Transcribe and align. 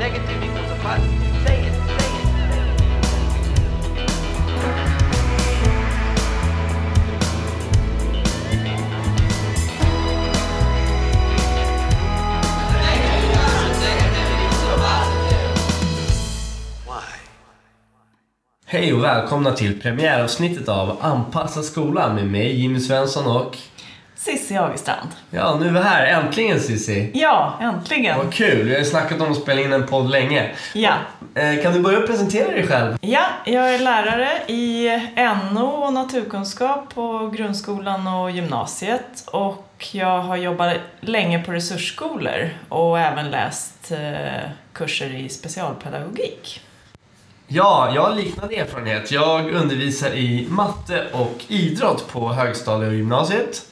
Negative 0.00 0.42
equals 0.42 0.70
a 0.70 0.76
positive. 0.76 1.42
Say 1.44 1.66
it, 1.66 1.74
say 1.74 2.08
it. 2.16 2.26
Hej 18.66 18.92
och 18.92 19.04
välkomna 19.04 19.52
till 19.52 19.80
premiäravsnittet 19.80 20.68
av 20.68 20.96
Anpassa 21.00 21.62
skolan 21.62 22.14
med 22.14 22.26
mig 22.26 22.60
Jimmy 22.60 22.80
Svensson 22.80 23.26
och 23.26 23.58
Cissi 24.24 24.56
Agerstrand. 24.56 25.08
ja, 25.30 25.56
nu 25.60 25.68
är 25.68 25.72
vi 25.72 25.80
här. 25.80 26.06
Äntligen 26.06 26.60
Cissi! 26.60 27.10
Ja, 27.14 27.58
äntligen. 27.60 28.18
Vad 28.18 28.32
kul! 28.32 28.64
Vi 28.66 28.72
har 28.72 28.78
ju 28.78 28.84
snackat 28.84 29.20
om 29.20 29.30
att 29.30 29.36
spela 29.36 29.60
in 29.60 29.72
en 29.72 29.86
podd 29.86 30.10
länge. 30.10 30.50
Ja. 30.74 30.92
Eh, 31.34 31.62
kan 31.62 31.72
du 31.72 31.80
börja 31.80 32.00
presentera 32.00 32.50
dig 32.50 32.66
själv? 32.66 32.96
ja, 33.00 33.22
jag 33.44 33.74
är 33.74 33.78
lärare 33.78 34.28
i 34.46 34.88
NO 35.52 35.66
och 35.66 35.92
naturkunskap 35.92 36.94
på 36.94 37.30
grundskolan 37.36 38.06
och 38.06 38.30
gymnasiet 38.30 39.24
och 39.26 39.88
jag 39.92 40.18
har 40.22 40.36
jobbat 40.36 40.76
länge 41.00 41.42
på 41.42 41.52
resursskolor 41.52 42.50
och 42.68 42.98
även 42.98 43.30
läst 43.30 43.90
eh, 43.90 44.50
kurser 44.72 45.14
i 45.14 45.28
specialpedagogik. 45.28 46.60
Ja, 47.46 47.92
jag 47.94 48.02
har 48.02 48.14
liknande 48.14 48.54
erfarenhet. 48.56 49.10
Jag 49.10 49.50
undervisar 49.50 50.10
i 50.10 50.46
matte 50.50 51.06
och 51.12 51.44
idrott 51.48 52.12
på 52.12 52.32
högstadiet 52.32 52.88
och 52.88 52.94
gymnasiet. 52.96 53.66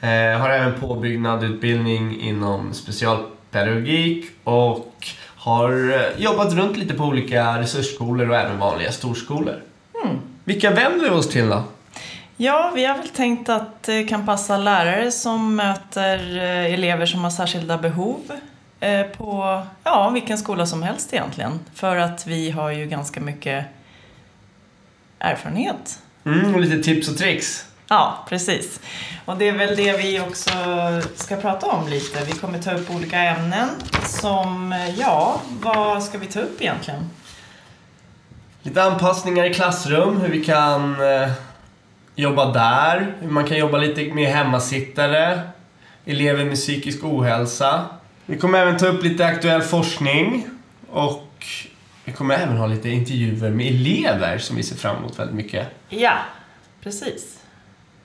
Eh, 0.00 0.40
har 0.40 0.50
även 0.50 0.80
påbyggnadsutbildning 0.80 2.20
inom 2.20 2.74
specialpedagogik 2.74 4.26
och 4.44 4.94
har 5.36 5.72
eh, 5.72 6.22
jobbat 6.22 6.52
runt 6.52 6.76
lite 6.76 6.94
på 6.94 7.04
olika 7.04 7.58
resursskolor 7.60 8.28
och 8.28 8.36
även 8.36 8.58
vanliga 8.58 8.92
storskolor. 8.92 9.62
Vilka 10.44 10.70
vänder 10.70 11.10
vi 11.10 11.10
oss 11.10 11.28
till 11.28 11.48
då? 11.48 11.62
Ja, 12.36 12.72
vi 12.74 12.84
har 12.84 12.98
väl 12.98 13.08
tänkt 13.08 13.48
att 13.48 13.82
det 13.82 14.04
kan 14.04 14.26
passa 14.26 14.58
lärare 14.58 15.10
som 15.10 15.56
möter 15.56 16.36
eh, 16.36 16.74
elever 16.74 17.06
som 17.06 17.24
har 17.24 17.30
särskilda 17.30 17.78
behov 17.78 18.20
eh, 18.80 19.02
på 19.02 19.62
ja, 19.84 20.10
vilken 20.10 20.38
skola 20.38 20.66
som 20.66 20.82
helst 20.82 21.12
egentligen. 21.14 21.60
För 21.74 21.96
att 21.96 22.26
vi 22.26 22.50
har 22.50 22.70
ju 22.70 22.86
ganska 22.86 23.20
mycket 23.20 23.64
erfarenhet. 25.18 25.98
Mm, 26.24 26.54
och 26.54 26.60
lite 26.60 26.82
tips 26.82 27.08
och 27.08 27.16
tricks. 27.16 27.66
Ja, 27.92 28.24
precis. 28.28 28.80
Och 29.24 29.36
det 29.36 29.48
är 29.48 29.52
väl 29.52 29.76
det 29.76 29.96
vi 29.96 30.20
också 30.20 30.50
ska 31.14 31.36
prata 31.36 31.66
om 31.66 31.88
lite. 31.88 32.24
Vi 32.24 32.32
kommer 32.32 32.62
ta 32.62 32.72
upp 32.72 32.90
olika 32.90 33.18
ämnen 33.18 33.68
som, 34.06 34.74
ja, 34.98 35.40
vad 35.50 36.02
ska 36.02 36.18
vi 36.18 36.26
ta 36.26 36.40
upp 36.40 36.60
egentligen? 36.60 37.10
Lite 38.62 38.82
anpassningar 38.82 39.44
i 39.44 39.54
klassrum, 39.54 40.20
hur 40.20 40.28
vi 40.28 40.44
kan 40.44 40.92
eh, 41.00 41.30
jobba 42.14 42.52
där, 42.52 43.14
hur 43.20 43.30
man 43.30 43.44
kan 43.44 43.58
jobba 43.58 43.78
lite 43.78 44.14
med 44.14 44.32
hemmasittare, 44.32 45.40
elever 46.04 46.44
med 46.44 46.54
psykisk 46.54 47.04
ohälsa. 47.04 47.84
Vi 48.26 48.38
kommer 48.38 48.58
även 48.58 48.78
ta 48.78 48.86
upp 48.86 49.02
lite 49.02 49.26
aktuell 49.26 49.62
forskning 49.62 50.46
och 50.90 51.46
vi 52.04 52.12
kommer 52.12 52.34
även 52.34 52.56
ha 52.56 52.66
lite 52.66 52.88
intervjuer 52.88 53.50
med 53.50 53.66
elever 53.66 54.38
som 54.38 54.56
vi 54.56 54.62
ser 54.62 54.76
fram 54.76 54.96
emot 54.96 55.18
väldigt 55.18 55.36
mycket. 55.36 55.68
Ja, 55.88 56.14
precis. 56.82 57.39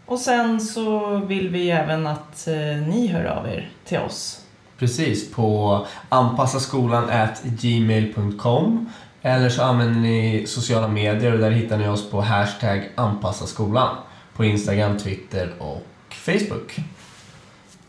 Och 0.05 0.19
sen 0.19 0.61
så 0.61 1.17
vill 1.17 1.49
vi 1.49 1.71
även 1.71 2.07
att 2.07 2.47
eh, 2.47 2.87
ni 2.87 3.07
hör 3.07 3.25
av 3.25 3.47
er 3.47 3.69
till 3.85 3.97
oss. 3.97 4.41
Precis, 4.77 5.31
på 5.31 5.85
anpassaskolan 6.09 7.11
gmail.com 7.43 8.89
eller 9.21 9.49
så 9.49 9.63
använder 9.63 9.99
ni 9.99 10.43
sociala 10.47 10.87
medier 10.87 11.33
och 11.33 11.39
där 11.39 11.51
hittar 11.51 11.77
ni 11.77 11.87
oss 11.87 12.09
på 12.09 12.21
hashtag 12.21 12.89
anpassaskolan 12.95 13.95
på 14.35 14.45
Instagram, 14.45 14.97
Twitter 14.97 15.53
och 15.59 15.83
Facebook. 16.09 16.75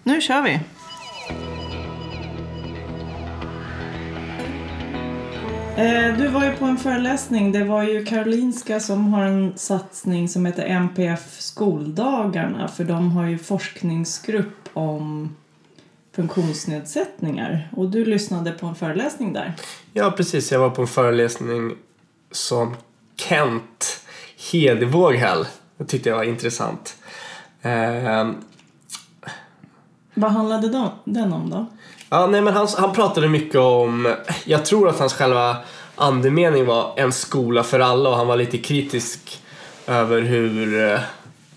Nu 0.03 0.21
kör 0.21 0.43
vi! 0.43 0.61
Du 6.19 6.29
var 6.29 6.45
ju 6.45 6.53
på 6.53 6.65
en 6.65 6.77
föreläsning. 6.79 7.53
Det 7.53 7.65
var 7.65 7.83
ju 7.83 8.05
Karolinska 8.05 8.81
som 8.81 9.13
har 9.13 9.25
en 9.25 9.53
satsning 9.59 10.29
som 10.29 10.47
heter 10.47 10.67
MPF 10.67 11.41
Skoldagarna. 11.41 12.69
För 12.69 12.85
de 12.85 13.11
har 13.11 13.27
ju 13.27 13.39
forskningsgrupp 13.39 14.69
om 14.73 15.37
funktionsnedsättningar. 16.13 17.69
Och 17.73 17.89
du 17.91 18.05
lyssnade 18.05 18.53
på 18.53 18.67
en 18.67 18.75
föreläsning 18.75 19.33
där. 19.33 19.53
Ja, 19.93 20.11
precis. 20.11 20.53
Jag 20.53 20.59
var 20.61 20.71
på 20.71 20.83
en 20.83 20.89
föreläsning 20.89 21.73
som 22.31 22.77
Kent 23.17 24.01
Hedevåg 24.53 25.15
höll. 25.15 25.47
Det 25.79 25.85
tyckte 25.85 26.09
jag 26.09 26.17
var 26.17 26.25
intressant. 26.25 26.97
Ehm, 27.63 28.35
Vad 30.15 30.31
handlade 30.33 30.69
de- 30.69 30.91
den 31.05 31.33
om 31.33 31.51
då? 31.51 31.67
Ja, 32.11 32.27
nej, 32.27 32.41
men 32.41 32.55
han, 32.55 32.69
han 32.79 32.93
pratade 32.93 33.29
mycket 33.29 33.57
om, 33.61 34.15
jag 34.45 34.65
tror 34.65 34.89
att 34.89 34.99
hans 34.99 35.15
själva 35.15 35.57
andemening 35.97 36.67
var 36.67 36.93
en 36.97 37.13
skola 37.13 37.63
för 37.63 37.81
alla 37.81 38.11
och 38.11 38.17
han 38.17 38.27
var 38.27 38.37
lite 38.37 38.59
kritisk 38.59 39.41
över 39.87 40.21
hur 40.21 40.91
eh, 40.93 40.99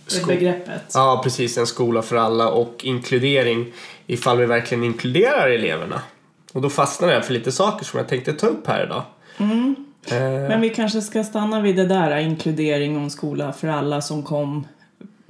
sko- 0.08 0.28
begreppet. 0.28 0.92
Ja, 0.94 1.22
precis. 1.24 1.58
En 1.58 1.68
skola 1.68 2.02
för 2.02 2.16
alla 2.16 2.50
och 2.50 2.76
inkludering 2.84 3.66
ifall 4.08 4.38
vi 4.38 4.46
verkligen 4.46 4.84
inkluderar 4.84 5.50
eleverna. 5.50 6.02
Och 6.54 6.62
då 6.62 6.70
fastnade 6.70 7.14
jag 7.14 7.26
för 7.26 7.34
lite 7.34 7.52
saker 7.52 7.86
som 7.86 7.98
jag 7.98 8.08
tänkte 8.08 8.34
ta 8.34 8.48
upp 8.48 8.68
här 8.68 8.84
idag. 8.84 9.04
Eh, 10.12 10.20
Men 10.50 10.62
vi 10.62 10.70
kanske 10.70 11.02
ska 11.02 11.24
stanna 11.24 11.62
vid 11.62 11.76
det 11.76 11.86
där, 11.86 12.18
inkludering 12.18 12.98
och 12.98 13.04
en 13.04 13.10
skola 13.12 13.54
för 13.54 13.68
alla 13.68 14.02
som 14.02 14.24
kom 14.24 14.68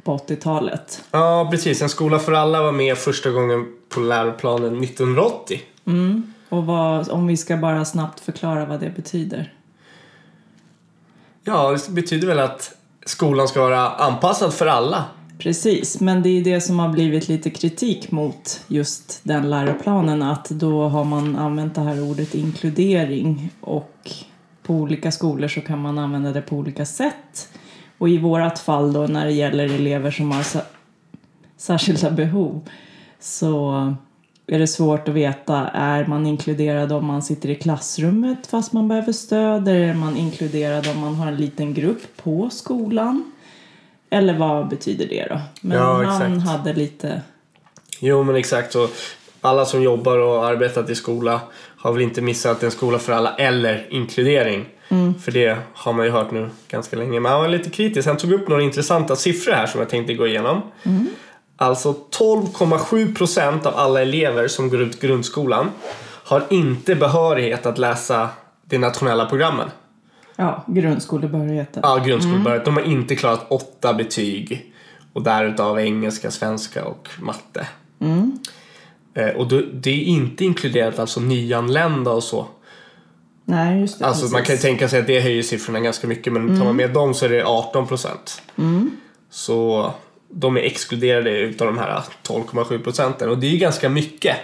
på 0.03 0.17
80-talet. 0.17 1.03
Ja, 1.11 1.47
precis. 1.51 1.81
En 1.81 1.89
skola 1.89 2.19
för 2.19 2.31
alla 2.31 2.63
var 2.63 2.71
med 2.71 2.97
första 2.97 3.29
gången 3.29 3.65
på 3.89 3.99
läroplanen 3.99 4.83
1980. 4.83 5.61
Och 6.49 6.65
vad, 6.65 7.09
om 7.09 7.27
vi 7.27 7.37
ska 7.37 7.57
bara 7.57 7.85
snabbt 7.85 8.19
förklara 8.19 8.65
vad 8.65 8.79
det 8.79 8.89
betyder. 8.89 9.53
Ja, 11.43 11.77
det 11.87 11.91
betyder 11.91 12.27
väl 12.27 12.39
att 12.39 12.75
skolan 13.05 13.47
ska 13.47 13.61
vara 13.61 13.89
anpassad 13.89 14.53
för 14.53 14.65
alla. 14.67 15.05
Precis, 15.39 15.99
men 15.99 16.21
det 16.21 16.29
är 16.29 16.43
det 16.43 16.61
som 16.61 16.79
har 16.79 16.89
blivit 16.89 17.27
lite 17.27 17.49
kritik 17.49 18.11
mot 18.11 18.61
just 18.67 19.19
den 19.23 19.49
läroplanen 19.49 20.21
att 20.21 20.49
då 20.49 20.87
har 20.87 21.03
man 21.03 21.35
använt 21.35 21.75
det 21.75 21.81
här 21.81 22.03
ordet 22.03 22.35
inkludering 22.35 23.49
och 23.61 24.11
på 24.63 24.73
olika 24.73 25.11
skolor 25.11 25.47
så 25.47 25.61
kan 25.61 25.79
man 25.79 25.97
använda 25.97 26.31
det 26.31 26.41
på 26.41 26.55
olika 26.55 26.85
sätt. 26.85 27.49
Och 27.99 28.09
i 28.09 28.17
vårat 28.17 28.59
fall 28.59 28.93
då 28.93 29.07
när 29.07 29.25
det 29.25 29.31
gäller 29.31 29.65
elever 29.65 30.11
som 30.11 30.31
har 30.31 30.45
särskilda 31.57 32.11
behov 32.11 32.61
så 33.19 33.71
är 34.47 34.59
det 34.59 34.67
svårt 34.67 35.07
att 35.07 35.13
veta, 35.15 35.67
är 35.67 36.05
man 36.05 36.25
inkluderad 36.25 36.91
om 36.91 37.05
man 37.05 37.21
sitter 37.21 37.49
i 37.49 37.55
klassrummet 37.55 38.47
fast 38.47 38.73
man 38.73 38.87
behöver 38.87 39.11
stöd? 39.11 39.67
Eller 39.67 39.79
är 39.79 39.93
man 39.93 40.17
inkluderad 40.17 40.87
om 40.87 40.99
man 40.99 41.15
har 41.15 41.27
en 41.27 41.35
liten 41.35 41.73
grupp 41.73 42.01
på 42.23 42.49
skolan? 42.49 43.31
Eller 44.09 44.37
vad 44.37 44.67
betyder 44.67 45.07
det 45.07 45.27
då? 45.29 45.41
Men 45.61 45.77
Ja, 45.77 46.03
han 46.03 46.33
exakt. 46.37 46.51
hade 46.51 46.73
lite... 46.73 47.21
Jo, 47.99 48.23
men 48.23 48.35
exakt. 48.35 48.73
Så 48.73 48.87
alla 49.41 49.65
som 49.65 49.83
jobbar 49.83 50.17
och 50.17 50.45
arbetat 50.45 50.89
i 50.89 50.95
skola 50.95 51.41
har 51.77 51.93
väl 51.93 52.01
inte 52.01 52.21
missat 52.21 52.63
en 52.63 52.71
skola 52.71 52.99
för 52.99 53.13
alla 53.13 53.35
eller 53.35 53.87
inkludering. 53.89 54.65
För 55.21 55.31
det 55.31 55.57
har 55.73 55.93
man 55.93 56.05
ju 56.05 56.11
hört 56.11 56.31
nu 56.31 56.49
ganska 56.67 56.95
länge. 56.95 57.19
Men 57.19 57.31
han 57.31 57.41
var 57.41 57.47
lite 57.47 57.69
kritisk. 57.69 58.07
Han 58.07 58.17
tog 58.17 58.31
upp 58.31 58.47
några 58.47 58.61
intressanta 58.61 59.15
siffror 59.15 59.53
här 59.53 59.67
som 59.67 59.79
jag 59.79 59.89
tänkte 59.89 60.13
gå 60.13 60.27
igenom. 60.27 60.61
Alltså 61.55 61.95
12,7 62.19 63.15
procent 63.15 63.65
av 63.65 63.75
alla 63.75 64.01
elever 64.01 64.47
som 64.47 64.69
går 64.69 64.81
ut 64.81 65.01
grundskolan 65.01 65.71
har 66.23 66.43
inte 66.49 66.95
behörighet 66.95 67.65
att 67.65 67.77
läsa 67.77 68.29
de 68.65 68.77
nationella 68.77 69.25
programmen. 69.25 69.69
Ja, 70.35 70.63
grundskolebehörigheten. 70.67 71.81
Ja, 71.85 71.97
grundskolebehörighet. 72.05 72.65
De 72.65 72.75
har 72.75 72.83
inte 72.83 73.15
klarat 73.15 73.45
åtta 73.49 73.93
betyg. 73.93 74.73
Och 75.13 75.23
därutav 75.23 75.79
engelska, 75.79 76.31
svenska 76.31 76.85
och 76.85 77.09
matte. 77.19 77.67
Eh, 79.13 79.29
och 79.29 79.47
det 79.73 79.89
är 79.89 80.03
inte 80.03 80.45
inkluderat 80.45 80.99
alltså 80.99 81.19
nyanlända 81.19 82.11
och 82.11 82.23
så. 82.23 82.47
Nej, 83.49 83.79
just 83.81 83.99
det. 83.99 84.05
Alltså 84.05 84.23
man 84.23 84.31
kan 84.31 84.39
ju 84.39 84.45
precis. 84.45 84.61
tänka 84.61 84.89
sig 84.89 84.99
att 84.99 85.07
det 85.07 85.19
höjer 85.19 85.43
siffrorna 85.43 85.79
ganska 85.79 86.07
mycket 86.07 86.33
men 86.33 86.57
tar 86.57 86.65
man 86.65 86.75
med 86.75 86.89
dem 86.93 87.13
så 87.13 87.25
är 87.25 87.29
det 87.29 87.43
18 87.45 87.87
procent. 87.87 88.41
Så 89.29 89.91
de 90.31 90.57
är 90.57 90.61
exkluderade 90.61 91.37
utav 91.39 91.67
de 91.67 91.77
här 91.77 92.03
12,7 92.27 92.83
procenten 92.83 93.29
och 93.29 93.37
det 93.37 93.47
är 93.47 93.51
ju 93.51 93.57
ganska 93.57 93.89
mycket. 93.89 94.37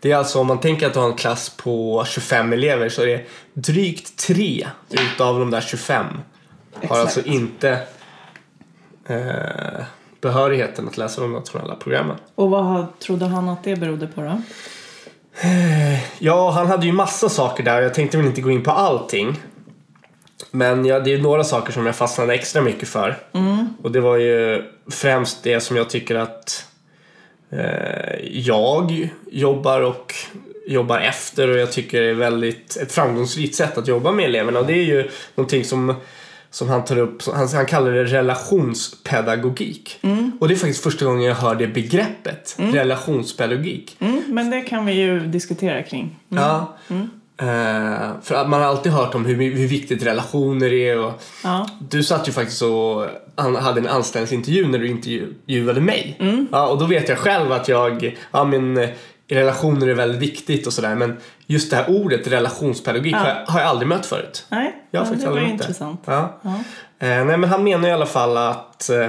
Det 0.00 0.12
är 0.12 0.16
alltså 0.16 0.38
om 0.40 0.46
man 0.46 0.60
tänker 0.60 0.86
att 0.86 0.92
du 0.92 0.98
har 0.98 1.06
en 1.06 1.14
klass 1.16 1.50
på 1.56 2.04
25 2.08 2.52
elever 2.52 2.88
så 2.88 3.02
är 3.02 3.06
det 3.06 3.24
drygt 3.54 4.16
3 4.16 4.66
utav 4.90 5.38
de 5.38 5.50
där 5.50 5.60
25 5.60 6.06
har 6.74 6.82
Exakt. 6.82 7.00
alltså 7.00 7.20
inte 7.24 7.78
eh, 9.06 9.84
behörigheten 10.20 10.88
att 10.88 10.96
läsa 10.96 11.20
de 11.20 11.32
nationella 11.32 11.74
programmen. 11.74 12.16
Och 12.34 12.50
vad 12.50 12.64
har- 12.64 12.86
trodde 12.98 13.26
han 13.26 13.48
att 13.48 13.64
det 13.64 13.76
berodde 13.76 14.06
på 14.06 14.20
då? 14.20 14.42
Ja, 16.18 16.50
han 16.50 16.66
hade 16.66 16.86
ju 16.86 16.92
massa 16.92 17.28
saker 17.28 17.62
där. 17.62 17.82
Jag 17.82 17.94
tänkte 17.94 18.16
väl 18.16 18.26
inte 18.26 18.40
gå 18.40 18.50
in 18.50 18.62
på 18.62 18.70
allting. 18.70 19.36
Men 20.50 20.84
ja, 20.84 21.00
det 21.00 21.14
är 21.14 21.18
några 21.18 21.44
saker 21.44 21.72
som 21.72 21.86
jag 21.86 21.96
fastnade 21.96 22.34
extra 22.34 22.62
mycket 22.62 22.88
för. 22.88 23.18
Och 23.82 23.92
det 23.92 24.00
var 24.00 24.16
ju 24.16 24.64
främst 24.90 25.42
det 25.42 25.60
som 25.60 25.76
jag 25.76 25.90
tycker 25.90 26.14
att 26.14 26.66
eh, 27.50 28.20
jag 28.30 29.10
jobbar 29.30 29.80
och 29.80 30.14
jobbar 30.66 30.98
efter 30.98 31.48
och 31.48 31.58
jag 31.58 31.72
tycker 31.72 32.00
det 32.02 32.10
är 32.10 32.14
väldigt 32.14 32.76
ett 32.76 32.92
framgångsrikt 32.92 33.54
sätt 33.54 33.78
att 33.78 33.88
jobba 33.88 34.12
med 34.12 34.24
eleverna. 34.24 34.58
Och 34.60 34.66
det 34.66 34.72
är 34.72 34.84
ju 34.84 35.10
någonting 35.34 35.64
som, 35.64 35.94
som 36.50 36.68
han 36.68 36.84
tar 36.84 36.98
upp, 36.98 37.22
han, 37.34 37.48
han 37.48 37.66
kallar 37.66 37.90
det 37.92 38.04
relationspedagogik. 38.04 39.98
Och 40.40 40.48
det 40.48 40.54
är 40.54 40.56
faktiskt 40.56 40.82
första 40.82 41.04
gången 41.04 41.22
jag 41.22 41.34
hör 41.34 41.54
det 41.54 41.66
begreppet, 41.66 42.56
relationspedagogik. 42.58 43.96
Mm, 44.00 44.22
men 44.28 44.50
det 44.50 44.60
kan 44.60 44.86
vi 44.86 44.92
ju 44.92 45.20
diskutera 45.26 45.82
kring. 45.82 46.16
Ja. 46.28 46.76
Eh, 47.40 48.10
för 48.22 48.34
att 48.34 48.48
man 48.48 48.60
har 48.60 48.68
alltid 48.68 48.92
hört 48.92 49.14
om 49.14 49.24
hur, 49.26 49.34
hur 49.36 49.66
viktigt 49.68 50.02
relationer 50.02 50.72
är 50.72 50.98
och 50.98 51.22
Ja. 51.44 51.68
du 51.90 52.02
satt 52.02 52.28
ju 52.28 52.32
faktiskt 52.32 52.62
och 52.62 53.06
an- 53.34 53.56
hade 53.56 53.80
en 53.80 53.86
anställningsintervju 53.86 54.66
när 54.68 54.78
du 54.78 54.88
intervjuade 54.88 55.80
mig. 55.80 56.16
Ja, 56.52 56.66
och 56.68 56.78
då 56.78 56.86
vet 56.86 57.08
jag 57.08 57.18
själv 57.18 57.52
att 57.52 57.68
jag, 57.68 58.18
ja 58.32 58.44
men 58.44 58.88
relationer 59.30 59.86
är 59.88 59.94
väldigt 59.94 60.22
viktigt 60.22 60.66
och 60.66 60.72
sådär 60.72 60.94
men 60.94 61.16
just 61.46 61.70
det 61.70 61.76
här 61.76 61.90
ordet 61.90 62.26
relationspedagogik 62.26 63.14
Ja. 63.14 63.18
har, 63.18 63.28
jag, 63.28 63.46
har 63.46 63.60
jag 63.60 63.68
aldrig 63.68 63.88
mött 63.88 64.06
förut. 64.06 64.46
Nej, 64.48 64.74
Jag 64.90 65.00
har 65.00 65.06
ja, 65.06 65.08
faktiskt 65.08 65.26
det 65.26 65.40
var 65.40 65.48
intressant. 65.48 66.06
det. 66.06 66.12
Ja. 66.12 66.40
Ja. 66.42 66.50
Eh, 67.06 67.24
nej 67.24 67.36
men 67.36 67.44
han 67.44 67.64
menar 67.64 67.88
i 67.88 67.92
alla 67.92 68.06
fall 68.06 68.36
att 68.36 68.90
eh, 68.90 69.06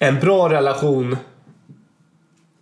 en 0.00 0.20
bra 0.20 0.48
relation 0.50 1.16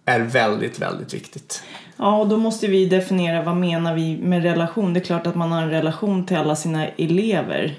är 0.05 0.21
väldigt, 0.21 0.79
väldigt 0.79 1.15
viktigt. 1.15 1.63
Ja, 1.97 2.17
och 2.17 2.29
då 2.29 2.37
måste 2.37 2.67
vi 2.67 2.87
definiera 2.87 3.43
vad 3.43 3.57
menar 3.57 3.95
vi 3.95 4.17
med 4.17 4.43
relation. 4.43 4.95
Det 4.95 5.01
är 5.01 5.05
klart 5.05 5.27
att 5.27 5.35
man 5.35 5.53
har 5.53 5.63
en 5.63 5.71
relation 5.71 6.27
till 6.27 6.37
alla 6.37 6.57
sina 6.57 6.89
elever 6.89 7.75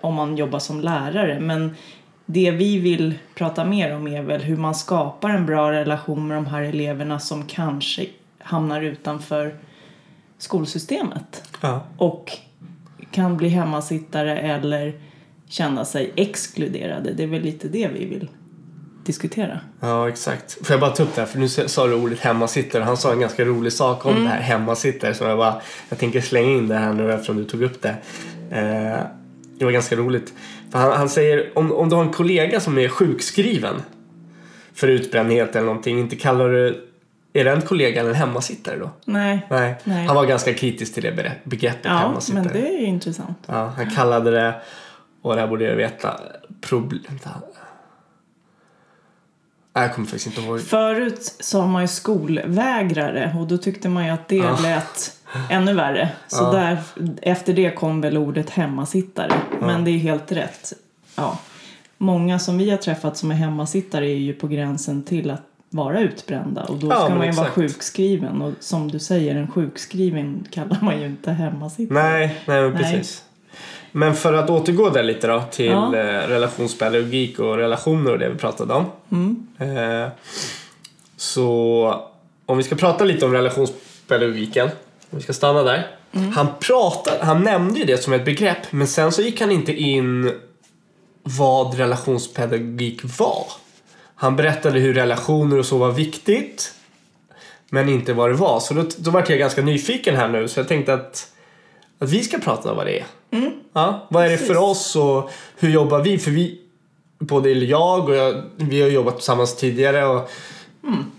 om 0.00 0.14
man 0.14 0.36
jobbar 0.36 0.58
som 0.58 0.80
lärare. 0.80 1.40
Men 1.40 1.74
det 2.26 2.50
vi 2.50 2.78
vill 2.78 3.14
prata 3.34 3.64
mer 3.64 3.94
om 3.96 4.08
är 4.08 4.22
väl 4.22 4.40
hur 4.42 4.56
man 4.56 4.74
skapar 4.74 5.30
en 5.30 5.46
bra 5.46 5.72
relation 5.72 6.26
med 6.28 6.36
de 6.36 6.46
här 6.46 6.62
eleverna 6.62 7.18
som 7.18 7.46
kanske 7.46 8.06
hamnar 8.44 8.82
utanför 8.82 9.54
skolsystemet 10.38 11.42
Ja. 11.60 11.84
och 11.96 12.32
kan 13.10 13.36
bli 13.36 13.48
hemmasittare 13.48 14.38
eller 14.38 14.92
känna 15.48 15.84
sig 15.84 16.12
exkluderade. 16.16 17.12
Det 17.12 17.22
är 17.22 17.26
väl 17.26 17.42
lite 17.42 17.68
det 17.68 17.88
vi 17.94 18.04
vill 18.04 18.28
diskutera. 19.04 19.60
Ja, 19.80 20.08
exakt. 20.08 20.66
Får 20.66 20.74
jag 20.74 20.80
bara 20.80 20.90
ta 20.90 21.02
upp 21.02 21.14
det 21.14 21.20
här? 21.20 21.28
För 21.28 21.38
nu 21.38 21.48
sa 21.48 21.86
du 21.86 21.94
ordet 21.94 22.18
hemmasittare. 22.20 22.82
Han 22.82 22.96
sa 22.96 23.12
en 23.12 23.20
ganska 23.20 23.44
rolig 23.44 23.72
sak 23.72 24.06
om 24.06 24.14
det 24.24 24.28
här 24.28 24.40
hemmasittare. 24.40 25.14
Så 25.14 25.24
jag 25.24 25.38
bara, 25.38 25.60
jag 25.88 25.98
tänker 25.98 26.20
slänga 26.20 26.50
in 26.50 26.68
det 26.68 26.74
här 26.74 26.92
nu 26.92 27.12
eftersom 27.12 27.36
du 27.36 27.44
tog 27.44 27.62
upp 27.62 27.82
det. 27.82 27.96
Eh, 28.50 29.06
det 29.58 29.64
var 29.64 29.72
ganska 29.72 29.96
roligt. 29.96 30.32
För 30.72 30.78
han, 30.78 30.92
han 30.92 31.08
säger, 31.08 31.58
om, 31.58 31.72
om 31.72 31.88
du 31.88 31.96
har 31.96 32.02
en 32.04 32.12
kollega 32.12 32.60
som 32.60 32.78
är 32.78 32.88
sjukskriven 32.88 33.82
för 34.74 34.88
utbrändhet 34.88 35.56
eller 35.56 35.66
någonting, 35.66 35.98
inte 35.98 36.16
kallar 36.16 36.48
du, 36.48 36.88
är 37.36 37.44
den 37.44 37.62
kollegan 37.62 38.06
en 38.06 38.14
hemmasittare 38.14 38.76
då? 38.78 38.90
Nej. 39.04 39.46
Nej. 39.50 39.74
Nej. 39.84 40.06
Han 40.06 40.16
var 40.16 40.26
ganska 40.26 40.54
kritisk 40.54 40.94
till 40.94 41.02
det 41.02 41.12
begre- 41.12 41.32
begreppet 41.44 41.84
Ja, 41.84 41.90
hemmasittare. 41.96 42.44
men 42.44 42.52
det 42.52 42.68
är 42.68 42.80
ju 42.80 42.86
intressant. 42.86 43.38
Ja, 43.46 43.72
han 43.76 43.90
kallade 43.90 44.30
det, 44.30 44.60
och 45.22 45.34
det 45.34 45.40
här 45.40 45.48
borde 45.48 45.64
jag 45.64 45.76
veta, 45.76 46.20
problem... 46.60 47.02
jag 49.72 49.94
kommer 49.94 50.06
faktiskt 50.06 50.26
inte 50.26 50.40
ihåg. 50.40 50.60
Förut 50.60 51.36
sa 51.40 51.66
man 51.66 51.82
ju 51.82 51.88
skolvägrare 51.88 53.36
och 53.40 53.46
då 53.46 53.56
tyckte 53.58 53.88
man 53.88 54.04
ju 54.04 54.10
att 54.10 54.28
det 54.28 54.36
Ja. 54.36 54.58
lät 54.62 55.12
ännu 55.50 55.74
värre. 55.74 56.08
Så 56.28 56.44
Ja. 56.44 56.52
där, 56.52 56.78
efter 57.22 57.52
det 57.52 57.70
kom 57.70 58.00
väl 58.00 58.16
ordet 58.16 58.50
hemmasittare. 58.50 59.32
Men 59.60 59.84
det 59.84 59.90
är 59.90 59.98
helt 59.98 60.32
rätt. 60.32 60.72
Ja. 61.16 61.38
Många 61.98 62.38
som 62.38 62.58
vi 62.58 62.70
har 62.70 62.76
träffat 62.78 63.16
som 63.16 63.30
är 63.30 63.34
hemmasittare 63.34 64.06
är 64.10 64.16
ju 64.16 64.32
på 64.32 64.46
gränsen 64.48 65.02
till 65.02 65.30
att 65.30 65.42
vara 65.74 66.00
utbrända 66.00 66.64
och 66.64 66.76
då 66.76 66.86
Ja, 66.88 67.04
ska 67.04 67.14
man 67.14 67.26
ju 67.26 67.32
vara 67.32 67.48
sjukskriven 67.50 68.42
och 68.42 68.52
som 68.60 68.90
du 68.90 68.98
säger 68.98 69.36
en 69.36 69.50
sjukskriven 69.50 70.46
kallar 70.50 70.78
man 70.82 71.00
ju 71.00 71.06
inte 71.06 71.30
hemmasittare. 71.30 72.02
Nej, 72.02 72.42
nej 72.46 72.62
men 72.62 72.72
Nej. 72.72 72.82
precis. 72.82 73.24
Men 73.92 74.14
för 74.14 74.32
att 74.32 74.50
återgå 74.50 74.88
där 74.90 75.02
lite 75.02 75.26
då 75.26 75.42
till 75.50 75.66
Ja. 75.66 75.96
eh, 75.96 76.28
relationspedagogik 76.28 77.38
och 77.38 77.56
relationer 77.56 78.10
och 78.12 78.18
det 78.18 78.28
vi 78.28 78.38
pratade 78.38 78.74
om. 78.74 78.84
Mm. 79.12 79.46
Eh, 79.58 80.08
så 81.16 82.00
om 82.46 82.56
vi 82.56 82.62
ska 82.62 82.74
prata 82.74 83.04
lite 83.04 83.26
om 83.26 83.32
relationspedagogiken, 83.32 84.66
om 85.10 85.18
vi 85.18 85.22
ska 85.22 85.32
stanna 85.32 85.62
där. 85.62 85.86
Mm. 86.12 86.32
Han, 86.32 86.46
pratade, 86.60 87.24
han 87.24 87.42
nämnde 87.44 87.78
ju 87.80 87.84
det 87.86 88.02
som 88.02 88.12
ett 88.12 88.24
begrepp 88.24 88.72
men 88.72 88.86
sen 88.86 89.12
så 89.12 89.22
gick 89.22 89.40
han 89.40 89.50
inte 89.50 89.72
in 89.72 90.32
vad 91.22 91.74
relationspedagogik 91.78 93.00
var. 93.18 93.46
Han 94.24 94.36
berättade 94.36 94.80
hur 94.80 94.94
relationer 94.94 95.58
och 95.58 95.66
så 95.66 95.78
var 95.78 95.90
viktigt 95.90 96.74
men 97.70 97.88
inte 97.88 98.12
vad 98.12 98.30
det 98.30 98.34
var. 98.34 98.60
Så 98.60 98.74
då, 98.74 98.84
då 98.98 99.10
var 99.10 99.24
jag 99.28 99.38
ganska 99.38 99.62
nyfiken 99.62 100.16
här 100.16 100.28
nu 100.28 100.48
så 100.48 100.60
jag 100.60 100.68
tänkte 100.68 100.94
att, 100.94 101.32
att 101.98 102.10
vi 102.10 102.22
ska 102.22 102.38
prata 102.38 102.70
om 102.70 102.76
vad 102.76 102.86
det 102.86 102.98
är. 102.98 103.06
Ja, 103.72 104.06
vad 104.10 104.24
är 104.24 104.30
det 104.30 104.38
för 104.38 104.56
oss 104.56 104.96
och 104.96 105.30
hur 105.58 105.70
jobbar 105.70 106.00
vi? 106.00 106.18
För 106.18 106.30
vi, 106.30 106.60
både 107.18 107.50
jag 107.50 108.08
och 108.08 108.14
jag, 108.16 108.42
vi 108.56 108.82
har 108.82 108.88
jobbat 108.88 109.14
tillsammans 109.16 109.56
tidigare 109.56 110.06
och 110.06 110.30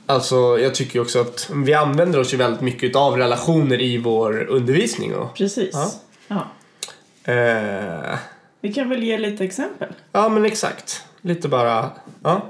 Alltså 0.06 0.60
jag 0.60 0.76
tycker 0.76 1.02
också 1.02 1.22
att 1.22 1.50
vi 1.54 1.74
använder 1.74 2.20
oss 2.20 2.34
ju 2.34 2.38
väldigt 2.38 2.62
mycket 2.62 2.96
av 2.96 3.18
relationer 3.18 3.82
i 3.82 3.98
vår 3.98 4.44
undervisning. 4.44 5.16
Och, 5.16 5.34
Precis. 5.36 5.70
Ja. 5.74 5.92
Ja. 6.28 7.34
eh, 7.34 8.18
Vi 8.62 8.74
kan 8.74 8.90
väl 8.90 9.04
ge 9.04 9.18
lite 9.18 9.44
exempel. 9.44 9.90
ja 10.12 10.30
men 10.30 10.46
exakt. 10.46 11.04
Lite 11.22 11.48
bara, 11.48 11.90
ja. 12.24 12.42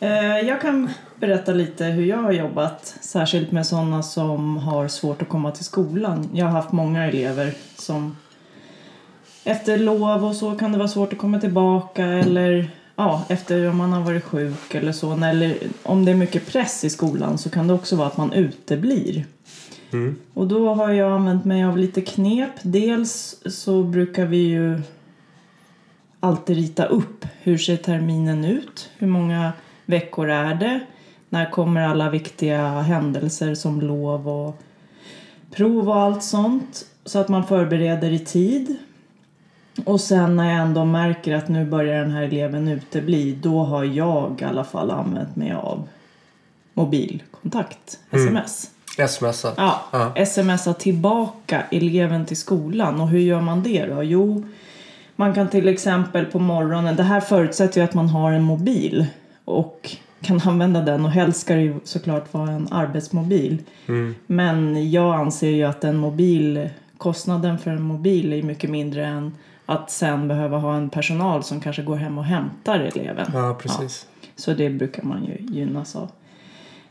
Eh, 0.00 0.40
Jag 0.48 0.60
kan 0.60 0.90
berätta 1.20 1.52
lite 1.52 1.84
hur 1.84 2.04
jag 2.04 2.16
har 2.16 2.32
jobbat, 2.32 2.96
särskilt 3.00 3.52
med 3.52 3.66
sådana 3.66 4.02
som 4.02 4.56
har 4.56 4.88
svårt 4.88 5.22
att 5.22 5.28
komma 5.28 5.50
till 5.50 5.64
skolan. 5.64 6.28
Jag 6.32 6.46
har 6.46 6.52
haft 6.52 6.72
många 6.72 7.04
elever 7.06 7.54
som 7.78 8.16
efter 9.44 9.78
lov 9.78 10.24
och 10.24 10.36
så 10.36 10.54
kan 10.58 10.72
det 10.72 10.78
vara 10.78 10.88
svårt 10.88 11.12
att 11.12 11.18
komma 11.18 11.40
tillbaka 11.40 12.04
eller 12.06 12.70
ja, 12.96 13.24
efter 13.28 13.68
om 13.70 13.76
man 13.76 13.92
har 13.92 14.00
varit 14.02 14.24
sjuk 14.24 14.74
eller 14.74 14.92
så. 14.92 15.12
Eller 15.24 15.56
om 15.82 16.04
det 16.04 16.10
är 16.10 16.16
mycket 16.16 16.46
press 16.46 16.84
i 16.84 16.90
skolan 16.90 17.38
så 17.38 17.50
kan 17.50 17.66
det 17.68 17.74
också 17.74 17.96
vara 17.96 18.06
att 18.06 18.16
man 18.16 18.32
uteblir. 18.32 19.24
Och 20.34 20.46
då 20.46 20.74
har 20.74 20.90
jag 20.90 21.12
använt 21.12 21.44
mig 21.44 21.64
av 21.64 21.78
lite 21.78 22.00
knep. 22.00 22.50
Dels 22.62 23.36
så 23.46 23.82
brukar 23.82 24.26
vi 24.26 24.36
ju 24.36 24.80
alltid 26.24 26.56
rita 26.56 26.84
upp 26.84 27.26
hur 27.42 27.58
ser 27.58 27.76
terminen 27.76 28.44
ut, 28.44 28.90
hur 28.98 29.06
många 29.06 29.52
veckor 29.86 30.30
är 30.30 30.54
det, 30.54 30.80
när 31.28 31.50
kommer 31.50 31.80
alla 31.80 32.10
viktiga 32.10 32.68
händelser 32.80 33.54
som 33.54 33.80
lov 33.80 34.28
och 34.28 34.62
prov 35.56 35.88
och 35.88 35.96
allt 35.96 36.22
sånt 36.22 36.86
så 37.04 37.18
att 37.18 37.28
man 37.28 37.46
förbereder 37.46 38.10
i 38.12 38.18
tid. 38.18 38.76
Och 39.84 40.00
sen 40.00 40.36
när 40.36 40.50
jag 40.50 40.60
ändå 40.60 40.84
märker 40.84 41.34
att 41.34 41.48
nu 41.48 41.64
börjar 41.64 42.00
den 42.02 42.10
här 42.10 42.22
eleven 42.22 42.68
utebli 42.68 43.38
då 43.42 43.64
har 43.64 43.84
jag 43.84 44.38
i 44.42 44.44
alla 44.44 44.64
fall 44.64 44.90
använt 44.90 45.36
mig 45.36 45.52
av 45.52 45.88
mobilkontakt, 46.74 47.98
sms. 48.10 48.70
Smsa. 49.08 49.52
Ja, 49.56 49.80
Ja. 50.16 50.26
smsa 50.26 50.74
tillbaka 50.74 51.62
eleven 51.70 52.26
till 52.26 52.36
skolan. 52.36 53.00
Och 53.00 53.08
hur 53.08 53.18
gör 53.18 53.40
man 53.40 53.62
det 53.62 53.86
då? 53.86 54.02
Jo, 54.02 54.44
man 55.16 55.34
kan 55.34 55.48
till 55.48 55.68
exempel 55.68 56.24
på 56.24 56.38
morgonen, 56.38 56.96
det 56.96 57.02
här 57.02 57.20
förutsätter 57.20 57.80
ju 57.80 57.84
att 57.84 57.94
man 57.94 58.08
har 58.08 58.32
en 58.32 58.42
mobil 58.42 59.06
och 59.44 59.96
kan 60.20 60.40
använda 60.40 60.80
den 60.80 61.04
och 61.04 61.10
helst 61.10 61.40
ska 61.40 61.54
det 61.54 61.60
ju 61.60 61.74
såklart 61.84 62.34
vara 62.34 62.50
en 62.50 62.68
arbetsmobil. 62.70 63.62
Men 64.26 64.90
jag 64.90 65.14
anser 65.14 65.50
ju 65.50 65.64
att 65.64 65.84
en 65.84 65.96
mobil, 65.96 66.68
kostnaden 66.98 67.58
för 67.58 67.70
en 67.70 67.82
mobil 67.82 68.32
är 68.32 68.42
mycket 68.42 68.70
mindre 68.70 69.06
än 69.06 69.34
att 69.66 69.90
sen 69.90 70.28
behöva 70.28 70.58
ha 70.58 70.76
en 70.76 70.90
personal 70.90 71.42
som 71.42 71.60
kanske 71.60 71.82
går 71.82 71.96
hem 71.96 72.18
och 72.18 72.24
hämtar 72.24 72.80
eleven. 72.80 73.30
Ja, 73.34 73.58
precis. 73.62 74.06
Så 74.36 74.54
det 74.54 74.70
brukar 74.70 75.02
man 75.02 75.24
ju 75.24 75.36
gynnas 75.54 75.96
av. 75.96 76.10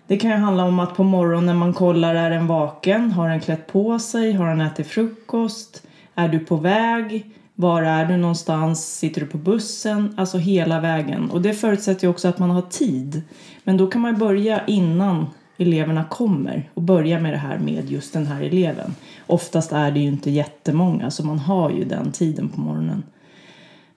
Det 0.08 0.18
kan 0.18 0.32
ju 0.32 0.38
handla 0.38 0.64
om 0.64 0.80
att 0.80 0.96
på 0.96 1.04
morgonen 1.04 1.58
man 1.58 1.74
kollar 1.74 2.16
är 2.16 2.30
den 2.30 2.48
vaken, 2.48 3.12
har 3.12 3.30
den 3.30 3.40
klätt 3.40 3.68
på 3.68 4.00
sig, 4.00 4.34
har 4.34 4.48
den 4.48 4.62
ätit 4.62 4.88
frukost, 4.88 5.88
är 6.16 6.28
du 6.28 6.40
på 6.40 6.56
väg, 6.56 7.30
var 7.56 7.84
är 7.84 8.06
du 8.06 8.18
någonstans, 8.18 8.98
sitter 8.98 9.22
du 9.22 9.28
på 9.28 9.38
bussen, 9.38 10.14
alltså 10.18 10.38
hela 10.38 10.80
vägen. 10.80 11.32
Och 11.32 11.42
det 11.42 11.54
förutsätter 11.54 12.04
ju 12.04 12.10
också 12.10 12.28
att 12.28 12.40
man 12.40 12.50
har 12.50 12.62
tid. 12.62 13.22
Men 13.64 13.78
då 13.78 13.88
kan 13.88 14.02
man 14.02 14.18
börja 14.18 14.66
innan 14.66 15.26
eleverna 15.58 16.04
kommer 16.04 16.70
och 16.74 16.82
börja 16.82 17.20
med 17.20 17.34
det 17.34 17.38
här 17.38 17.58
med 17.58 17.92
just 17.92 18.14
den 18.14 18.28
här 18.28 18.42
eleven. 18.42 18.96
Oftast 19.28 19.72
är 19.72 19.92
det 19.92 20.00
ju 20.00 20.08
inte 20.08 20.32
jättemånga 20.32 21.12
så 21.12 21.26
man 21.26 21.40
har 21.40 21.70
ju 21.70 21.84
den 21.84 22.12
tiden 22.12 22.50
på 22.50 22.60
morgonen. 22.60 23.04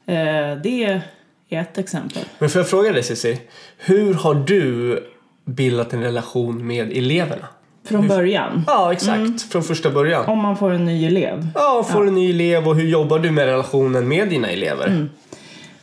Eh, 0.06 0.62
det 0.62 0.84
är 0.84 1.00
ett 1.48 1.78
exempel. 1.78 2.22
Men 2.38 2.48
får 2.48 2.60
jag 2.60 2.68
fråga 2.68 2.92
dig 2.92 3.02
Cissi, 3.02 3.40
hur 3.78 4.14
har 4.14 4.34
du 4.34 4.98
bildat 5.44 5.92
en 5.92 6.02
relation 6.02 6.66
med 6.66 6.92
eleverna? 6.92 7.46
Från 7.86 8.08
början. 8.08 8.64
Ja, 8.66 8.92
exakt. 8.92 9.42
Från 9.42 9.62
första 9.62 9.90
början. 9.90 10.26
Om 10.26 10.38
man 10.38 10.56
får 10.56 10.70
en 10.70 10.84
ny 10.84 11.06
elev. 11.06 11.48
Ja, 11.54 11.86
får 11.88 12.06
en 12.06 12.14
ny 12.14 12.30
elev 12.30 12.68
och 12.68 12.76
hur 12.76 12.88
jobbar 12.88 13.18
du 13.18 13.30
med 13.30 13.46
relationen 13.46 14.08
med 14.08 14.28
dina 14.28 14.48
elever? 14.48 15.08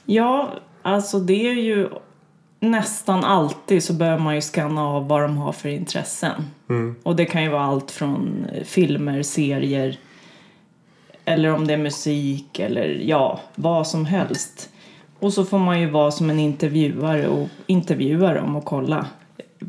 Ja, 0.05 0.50
alltså 0.81 1.19
det 1.19 1.48
är 1.48 1.53
ju 1.53 1.89
nästan 2.60 3.24
alltid 3.24 3.83
så 3.83 3.93
behöver 3.93 4.24
man 4.24 4.36
ju 4.36 4.41
scanna 4.41 4.88
av 4.88 5.07
vad 5.07 5.22
de 5.22 5.38
har 5.38 5.51
för 5.51 5.69
intressen. 5.69 6.31
Och 7.03 7.15
det 7.15 7.25
kan 7.25 7.43
ju 7.43 7.50
vara 7.50 7.63
allt 7.63 7.91
från 7.91 8.48
filmer, 8.63 9.24
serier 9.24 9.98
eller 11.25 11.53
om 11.53 11.67
det 11.67 11.74
är 11.74 11.77
musik 11.77 12.60
eller 12.60 13.01
ja, 13.03 13.39
vad 13.55 13.88
som 13.88 14.05
helst. 14.05 14.69
Och 15.19 15.33
så 15.33 15.45
får 15.45 15.60
man 15.60 15.81
ju 15.81 15.89
vara 15.89 16.12
som 16.12 16.29
en 16.29 16.39
intervjuare 16.39 17.27
och 17.27 17.48
intervjua 17.67 18.33
dem 18.33 18.55
och 18.55 18.65
kolla 18.65 19.05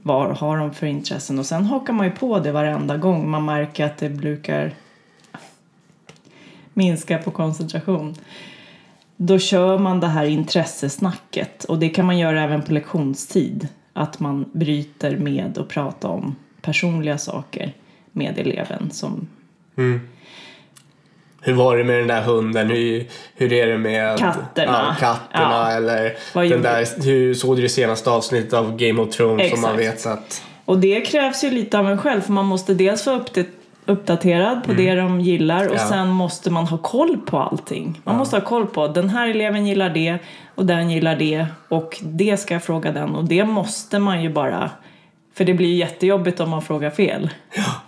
vad 0.02 0.36
har 0.36 0.58
de 0.58 0.74
för 0.74 0.86
intressen 0.86 1.38
och 1.38 1.46
sen 1.46 1.64
hakar 1.64 1.92
man 1.92 2.06
ju 2.06 2.12
på 2.12 2.38
det 2.38 2.52
varenda 2.52 2.96
gång 2.96 3.30
man 3.30 3.44
märker 3.44 3.84
att 3.84 3.98
det 3.98 4.08
brukar 4.08 4.74
minska 6.74 7.18
på 7.18 7.30
koncentration. 7.30 8.14
Då 9.16 9.38
kör 9.38 9.78
man 9.78 10.00
det 10.00 10.06
här 10.06 10.24
intressesnacket 10.24 11.64
och 11.64 11.78
det 11.78 11.88
kan 11.88 12.06
man 12.06 12.18
göra 12.18 12.42
även 12.42 12.62
på 12.62 12.72
lektionstid. 12.72 13.68
Att 13.92 14.20
man 14.20 14.44
bryter 14.52 15.16
med 15.16 15.58
och 15.58 15.68
pratar 15.68 16.08
om 16.08 16.36
personliga 16.62 17.18
saker 17.18 17.72
med 18.12 18.38
eleven 18.38 18.90
som 18.90 19.28
mm. 19.76 20.00
Hur 21.44 21.52
var 21.54 21.76
det 21.76 21.84
med 21.84 21.98
den 21.98 22.06
där 22.08 22.22
hunden? 22.22 22.70
Hur, 22.70 23.06
hur 23.36 23.52
är 23.52 23.66
det 23.66 23.78
med 23.78 24.18
Katterna. 24.18 24.96
Ja, 25.00 25.06
katterna 25.06 25.70
Ja. 25.70 25.70
eller 25.70 26.12
Vad 26.34 26.50
den 26.50 26.62
där, 26.62 27.02
hur 27.04 27.34
såg 27.34 27.56
du 27.56 27.62
det 27.62 27.68
senaste 27.68 28.10
avsnittet 28.10 28.52
av 28.52 28.76
Game 28.76 29.02
of 29.02 29.10
Thrones 29.16 29.50
som 29.50 29.60
man 29.60 29.78
Exakt. 29.78 30.06
vet 30.06 30.12
att 30.12 30.42
Och 30.64 30.78
det 30.78 31.00
krävs 31.00 31.44
ju 31.44 31.50
lite 31.50 31.78
av 31.78 31.90
en 31.90 31.98
själv 31.98 32.20
för 32.20 32.32
man 32.32 32.44
måste 32.44 32.74
dels 32.74 33.06
vara 33.06 33.16
uppdat- 33.16 33.46
uppdaterad 33.86 34.64
på 34.64 34.72
det 34.72 34.94
de 34.94 35.20
gillar 35.20 35.56
och 35.56 35.62
Mm. 35.74 35.76
Ja. 35.76 35.88
sen 35.88 36.08
måste 36.08 36.50
man 36.50 36.64
ha 36.66 36.78
koll 36.78 37.16
på 37.26 37.38
allting. 37.38 38.00
Man 38.04 38.16
måste 38.16 38.36
ha 38.36 38.40
koll 38.44 38.66
på 38.66 38.86
den 38.88 39.08
här 39.10 39.28
eleven 39.28 39.66
gillar 39.66 39.90
det 39.90 40.18
och 40.54 40.66
den 40.66 40.90
gillar 40.90 41.16
det 41.16 41.46
och 41.68 41.98
det 42.02 42.36
ska 42.40 42.54
jag 42.54 42.62
fråga 42.64 42.92
den 42.92 43.14
och 43.14 43.24
det 43.24 43.44
måste 43.44 43.98
man 43.98 44.22
ju 44.22 44.28
bara 44.28 44.70
för 45.34 45.44
det 45.44 45.54
blir 45.54 45.74
jättejobbigt 45.76 46.40
om 46.40 46.50
man 46.50 46.62
frågar 46.62 46.90
fel. 46.90 47.30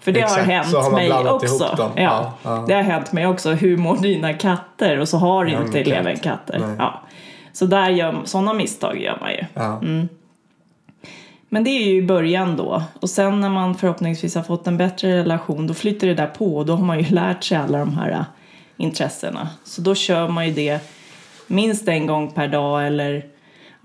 för 0.00 0.12
det 0.12 0.20
exakt. 0.20 0.40
har 0.40 0.52
hänt 0.52 0.74
har 0.74 0.90
mig 0.90 1.12
också. 1.12 1.76
Ja, 1.78 1.92
Ja, 1.96 2.32
ja. 2.42 2.64
Det 2.68 2.74
har 2.74 2.82
hänt 2.82 3.12
mig 3.12 3.26
också. 3.26 3.52
Hur 3.52 3.76
mår 3.76 3.96
dina 3.96 4.32
katter? 4.32 4.98
Och 5.00 5.08
så 5.08 5.16
har 5.18 5.46
har 5.46 5.64
inte 5.64 5.80
eleven 5.80 6.16
katt. 6.16 6.22
katter. 6.22 6.58
Nej. 6.58 6.76
Ja. 6.78 7.02
Så 7.52 7.66
där 7.66 7.90
gör, 7.90 8.14
sådana 8.24 8.52
misstag 8.52 9.00
gör 9.00 9.18
man 9.20 9.30
ju. 9.32 9.44
ja. 9.54 9.80
Men 11.48 11.64
det 11.64 11.70
är 11.70 11.82
ju 11.82 11.96
i 11.96 12.02
början 12.02 12.56
då. 12.56 12.82
Och 13.00 13.10
sen 13.10 13.40
när 13.40 13.48
man 13.48 13.74
förhoppningsvis 13.74 14.34
har 14.34 14.42
fått 14.42 14.66
en 14.66 14.76
bättre 14.76 15.16
relation 15.16 15.66
då 15.66 15.74
flyter 15.74 16.06
det 16.06 16.14
där 16.14 16.26
på 16.26 16.56
och 16.56 16.66
då 16.66 16.76
har 16.76 16.84
man 16.84 16.98
ju 17.00 17.14
lärt 17.14 17.44
sig 17.44 17.58
alla 17.58 17.78
de 17.78 17.94
här 17.98 18.10
äh, 18.10 18.22
intressena. 18.76 19.48
Så 19.64 19.80
då 19.80 19.94
kör 19.94 20.28
man 20.28 20.46
ju 20.46 20.52
det 20.52 20.80
minst 21.46 21.88
en 21.88 22.06
gång 22.06 22.30
per 22.30 22.48
dag 22.48 22.86
eller 22.86 23.24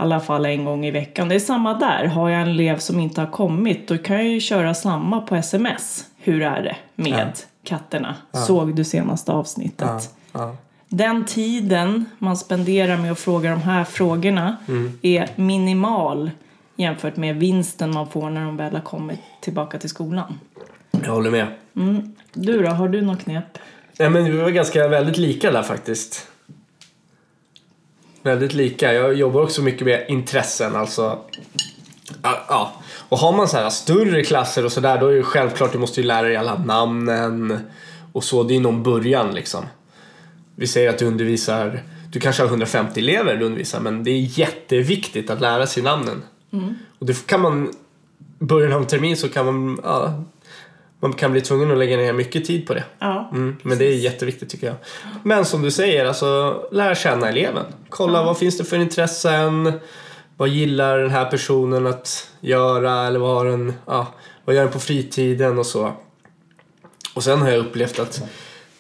alla 0.01 0.19
fall 0.19 0.45
en 0.45 0.65
gång 0.65 0.85
i 0.85 0.91
veckan. 0.91 1.29
Det 1.29 1.35
är 1.35 1.39
samma 1.39 1.73
där. 1.73 2.05
Har 2.05 2.29
jag 2.29 2.41
en 2.41 2.47
elev 2.47 2.77
som 2.77 2.99
inte 2.99 3.21
har 3.21 3.27
kommit 3.31 3.87
då 3.87 3.97
kan 3.97 4.15
jag 4.15 4.27
ju 4.27 4.39
köra 4.39 4.73
samma 4.73 5.21
på 5.21 5.35
sms. 5.35 6.05
Hur 6.17 6.41
är 6.41 6.61
det 6.63 6.75
med 6.95 7.31
katterna? 7.63 8.15
Såg 8.47 8.75
du 8.75 8.83
senaste 8.83 9.31
avsnittet? 9.31 9.87
Ja, 9.87 9.99
ja. 10.33 10.55
Den 10.87 11.25
tiden 11.25 12.05
man 12.17 12.37
spenderar 12.37 12.97
med 12.97 13.11
att 13.11 13.19
fråga 13.19 13.49
de 13.51 13.61
här 13.61 13.83
frågorna 13.83 14.57
Mm. 14.67 14.99
är 15.01 15.29
minimal 15.35 16.31
jämfört 16.75 17.15
med 17.17 17.35
vinsten 17.35 17.93
man 17.93 18.07
får 18.09 18.29
när 18.29 18.45
de 18.45 18.57
väl 18.57 18.73
har 18.73 18.81
kommit 18.81 19.19
tillbaka 19.41 19.77
till 19.79 19.89
skolan. 19.89 20.39
Jag 21.05 21.11
håller 21.11 21.31
med. 21.31 21.47
Du 22.33 22.61
då, 22.63 22.69
har 22.69 22.87
du 22.89 23.01
något 23.01 23.23
knep? 23.23 23.57
Nej, 23.99 24.09
men 24.09 24.23
vi 24.25 24.31
var 24.37 24.49
ganska 24.49 24.87
väldigt 24.87 25.17
lika 25.17 25.51
där 25.51 25.63
faktiskt. 25.63 26.27
Väldigt 28.23 28.53
lika. 28.53 28.93
Jag 28.93 29.13
jobbar 29.13 29.41
också 29.41 29.61
mycket 29.61 29.85
med 29.85 30.05
intressen, 30.07 30.75
alltså. 30.75 31.19
Ja. 32.23 32.73
Och 33.09 33.17
har 33.17 33.33
man 33.33 33.47
så 33.47 33.57
här 33.57 33.69
större 33.69 34.23
klasser 34.23 34.65
och 34.65 34.71
sådär 34.71 34.99
då 34.99 35.07
är 35.07 35.15
det 35.15 35.23
självklart 35.23 35.71
du 35.71 35.77
måste 35.77 36.01
ju 36.01 36.07
lära 36.07 36.27
dig 36.27 36.35
alla 36.35 36.57
namnen 36.57 37.59
och 38.13 38.23
så. 38.23 38.43
Det 38.43 38.55
är 38.55 38.59
någon 38.59 38.83
början 38.83 39.33
liksom. 39.33 39.65
Vi 40.55 40.67
säger 40.67 40.89
att 40.89 40.97
du 40.97 41.05
undervisar, 41.05 41.83
du 42.11 42.19
kanske 42.19 42.43
har 42.43 42.47
150 42.47 42.99
elever 42.99 43.35
du 43.35 43.45
undervisar 43.45 43.79
men 43.79 44.03
det 44.03 44.11
är 44.11 44.39
jätteviktigt 44.39 45.29
att 45.29 45.41
lära 45.41 45.67
sig 45.67 45.83
namnen. 45.83 46.23
Och 46.99 47.05
det 47.05 47.27
kan 47.27 47.41
man, 47.41 47.73
början 48.39 48.73
av 48.73 48.81
en 48.81 48.87
termin 48.87 49.17
så 49.17 49.29
kan 49.29 49.45
man, 49.45 49.79
ja, 49.83 50.23
man 51.01 51.13
kan 51.13 51.31
bli 51.31 51.41
tvungen 51.41 51.71
att 51.71 51.77
lägga 51.77 51.97
ner 51.97 52.13
mycket 52.13 52.45
tid 52.45 52.67
på 52.67 52.73
det. 52.73 52.83
Ja, 52.99 53.29
Mm, 53.31 53.57
men 53.63 53.77
det 53.77 53.85
är 53.85 53.95
jätteviktigt 53.95 54.49
tycker 54.49 54.67
jag. 54.67 54.75
Men 55.23 55.45
som 55.45 55.61
du 55.61 55.71
säger, 55.71 56.05
alltså 56.05 56.61
lära 56.71 56.95
känna 56.95 57.29
eleven. 57.29 57.65
Kolla 57.89 58.23
vad 58.23 58.37
finns 58.37 58.57
det 58.57 58.63
för 58.63 58.77
intressen? 58.77 59.73
Vad 60.37 60.49
gillar 60.49 60.97
den 60.97 61.09
här 61.11 61.25
personen 61.31 61.87
att 61.87 62.29
göra? 62.39 63.07
Eller 63.07 63.19
vad, 63.19 63.35
har 63.35 63.45
den, 63.45 63.73
ja, 63.85 64.07
vad 64.45 64.55
gör 64.55 64.63
den 64.63 64.71
på 64.71 64.79
fritiden 64.79 65.59
och 65.59 65.65
så. 65.65 65.91
Och 67.13 67.23
sen 67.23 67.41
har 67.41 67.49
jag 67.49 67.59
upplevt 67.59 67.99
att 67.99 68.21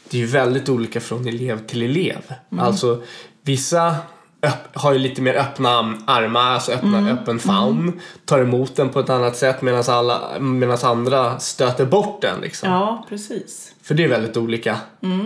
det 0.09 0.21
är 0.21 0.25
väldigt 0.25 0.69
olika 0.69 0.99
från 1.01 1.27
elev 1.27 1.67
till 1.67 1.81
elev. 1.83 2.33
Alltså 2.59 3.03
vissa 3.41 3.95
öpp, 4.41 4.75
har 4.77 4.93
ju 4.93 4.99
lite 4.99 5.21
mer 5.21 5.33
öppna 5.35 5.97
armar, 6.05 6.41
alltså 6.51 6.71
öppna, 6.71 7.09
öppen 7.11 7.39
famn. 7.39 7.99
Tar 8.25 8.39
emot 8.39 8.75
den 8.75 8.89
på 8.89 8.99
ett 8.99 9.09
annat 9.09 9.37
sätt 9.37 9.61
medan 9.61 9.83
alla- 9.87 10.39
medan 10.39 10.77
andra 10.83 11.39
stöter 11.39 11.85
bort 11.85 12.21
den. 12.21 12.41
Liksom. 12.41 12.69
ja 12.69 13.05
precis. 13.09 13.71
För 13.83 13.93
det 13.95 14.03
är 14.03 14.07
väldigt 14.07 14.37
olika. 14.37 14.77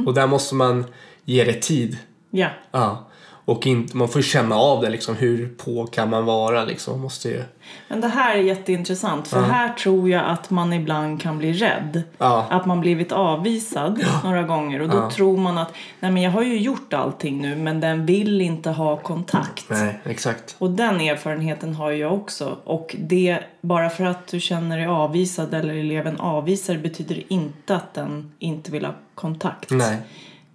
Och 0.07 0.13
där 0.13 0.27
måste 0.27 0.55
man 0.55 0.85
ge 1.25 1.43
det 1.43 1.53
tid. 1.61 1.97
Ja, 2.31 2.49
Ja. 2.71 3.05
Och 3.45 3.67
inte, 3.67 3.97
man 3.97 4.07
får 4.07 4.21
ju 4.21 4.27
känna 4.27 4.55
av 4.55 4.81
det 4.81 4.89
liksom. 4.89 5.15
Hur 5.15 5.47
på 5.47 5.85
kan 5.85 6.09
man 6.09 6.25
vara 6.25 6.65
liksom. 6.65 7.01
Måste 7.01 7.29
ju... 7.29 7.43
men 7.87 8.01
det 8.01 8.07
här 8.07 8.35
är 8.35 8.41
jätteintressant 8.41 9.27
för 9.27 9.41
här 9.41 9.73
tror 9.73 10.09
jag 10.09 10.25
att 10.25 10.49
man 10.49 10.73
ibland 10.73 11.21
kan 11.21 11.37
bli 11.37 11.53
rädd. 11.53 12.03
Ja. 12.17 12.47
Att 12.49 12.65
man 12.65 12.81
blivit 12.81 13.11
avvisad 13.11 14.05
några 14.23 14.43
gånger 14.43 14.81
och 14.81 14.89
då 14.89 15.09
tror 15.09 15.37
man 15.37 15.57
att 15.57 15.73
nej 15.99 16.11
men 16.11 16.23
jag 16.23 16.31
har 16.31 16.43
ju 16.43 16.59
gjort 16.59 16.93
allting 16.93 17.41
nu 17.41 17.55
men 17.55 17.79
den 17.79 18.05
vill 18.05 18.41
inte 18.41 18.69
ha 18.69 18.97
kontakt. 18.97 19.65
Nej, 19.69 19.99
exakt. 20.03 20.55
Och 20.57 20.69
den 20.69 21.01
erfarenheten 21.01 21.75
har 21.75 21.91
jag 21.91 22.13
också. 22.13 22.57
Och 22.63 22.95
det, 22.99 23.39
bara 23.61 23.89
för 23.89 24.03
att 24.03 24.27
du 24.27 24.39
känner 24.39 24.77
dig 24.77 24.87
avvisad 24.87 25.53
eller 25.53 25.73
eleven 25.73 26.19
avvisar 26.19 26.77
betyder 26.77 27.23
inte 27.27 27.75
att 27.75 27.93
den 27.93 28.31
inte 28.39 28.71
vill 28.71 28.85
ha 28.85 28.93
kontakt. 29.15 29.69
Nej. 29.69 29.97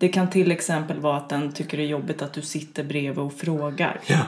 Det 0.00 0.08
kan 0.08 0.30
till 0.30 0.52
exempel 0.52 1.00
vara 1.00 1.16
att 1.16 1.28
den 1.28 1.52
tycker 1.52 1.76
det 1.76 1.82
är 1.82 1.86
jobbigt 1.86 2.22
att 2.22 2.32
du 2.32 2.42
sitter 2.42 2.84
bredvid 2.84 3.18
och 3.18 3.32
frågar. 3.32 4.00
Ja. 4.06 4.18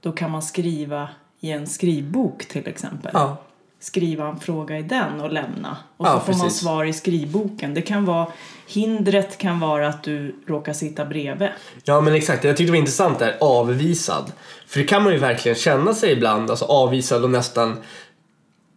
Då 0.00 0.12
kan 0.12 0.30
man 0.30 0.42
skriva 0.42 1.08
i 1.40 1.50
en 1.50 1.66
skrivbok 1.66 2.46
till 2.48 2.68
exempel. 2.68 3.10
Ja. 3.14 3.36
Skriva 3.80 4.28
en 4.28 4.40
fråga 4.40 4.78
i 4.78 4.82
den 4.82 5.20
och 5.20 5.32
lämna. 5.32 5.76
Och 5.96 6.06
Ja, 6.06 6.12
så 6.12 6.20
får 6.20 6.32
man 6.32 6.40
precis. 6.40 6.60
svar 6.60 6.84
i 6.84 6.92
skrivboken. 6.92 7.74
Det 7.74 7.82
kan 7.82 8.04
vara, 8.04 8.26
hindret 8.68 9.38
kan 9.38 9.60
vara 9.60 9.88
att 9.88 10.02
du 10.02 10.34
råkar 10.46 10.72
sitta 10.72 11.04
bredvid. 11.04 11.48
Ja 11.84 12.00
men 12.00 12.14
exakt, 12.14 12.44
jag 12.44 12.56
tyckte 12.56 12.68
det 12.68 12.72
var 12.72 12.78
intressant 12.78 13.18
där, 13.18 13.36
avvisad. 13.40 14.32
För 14.66 14.80
det 14.80 14.86
kan 14.86 15.02
man 15.02 15.12
ju 15.12 15.18
verkligen 15.18 15.56
känna 15.56 15.94
sig 15.94 16.12
ibland, 16.12 16.50
alltså 16.50 16.64
avvisad 16.64 17.24
och 17.24 17.30
nästan, 17.30 17.76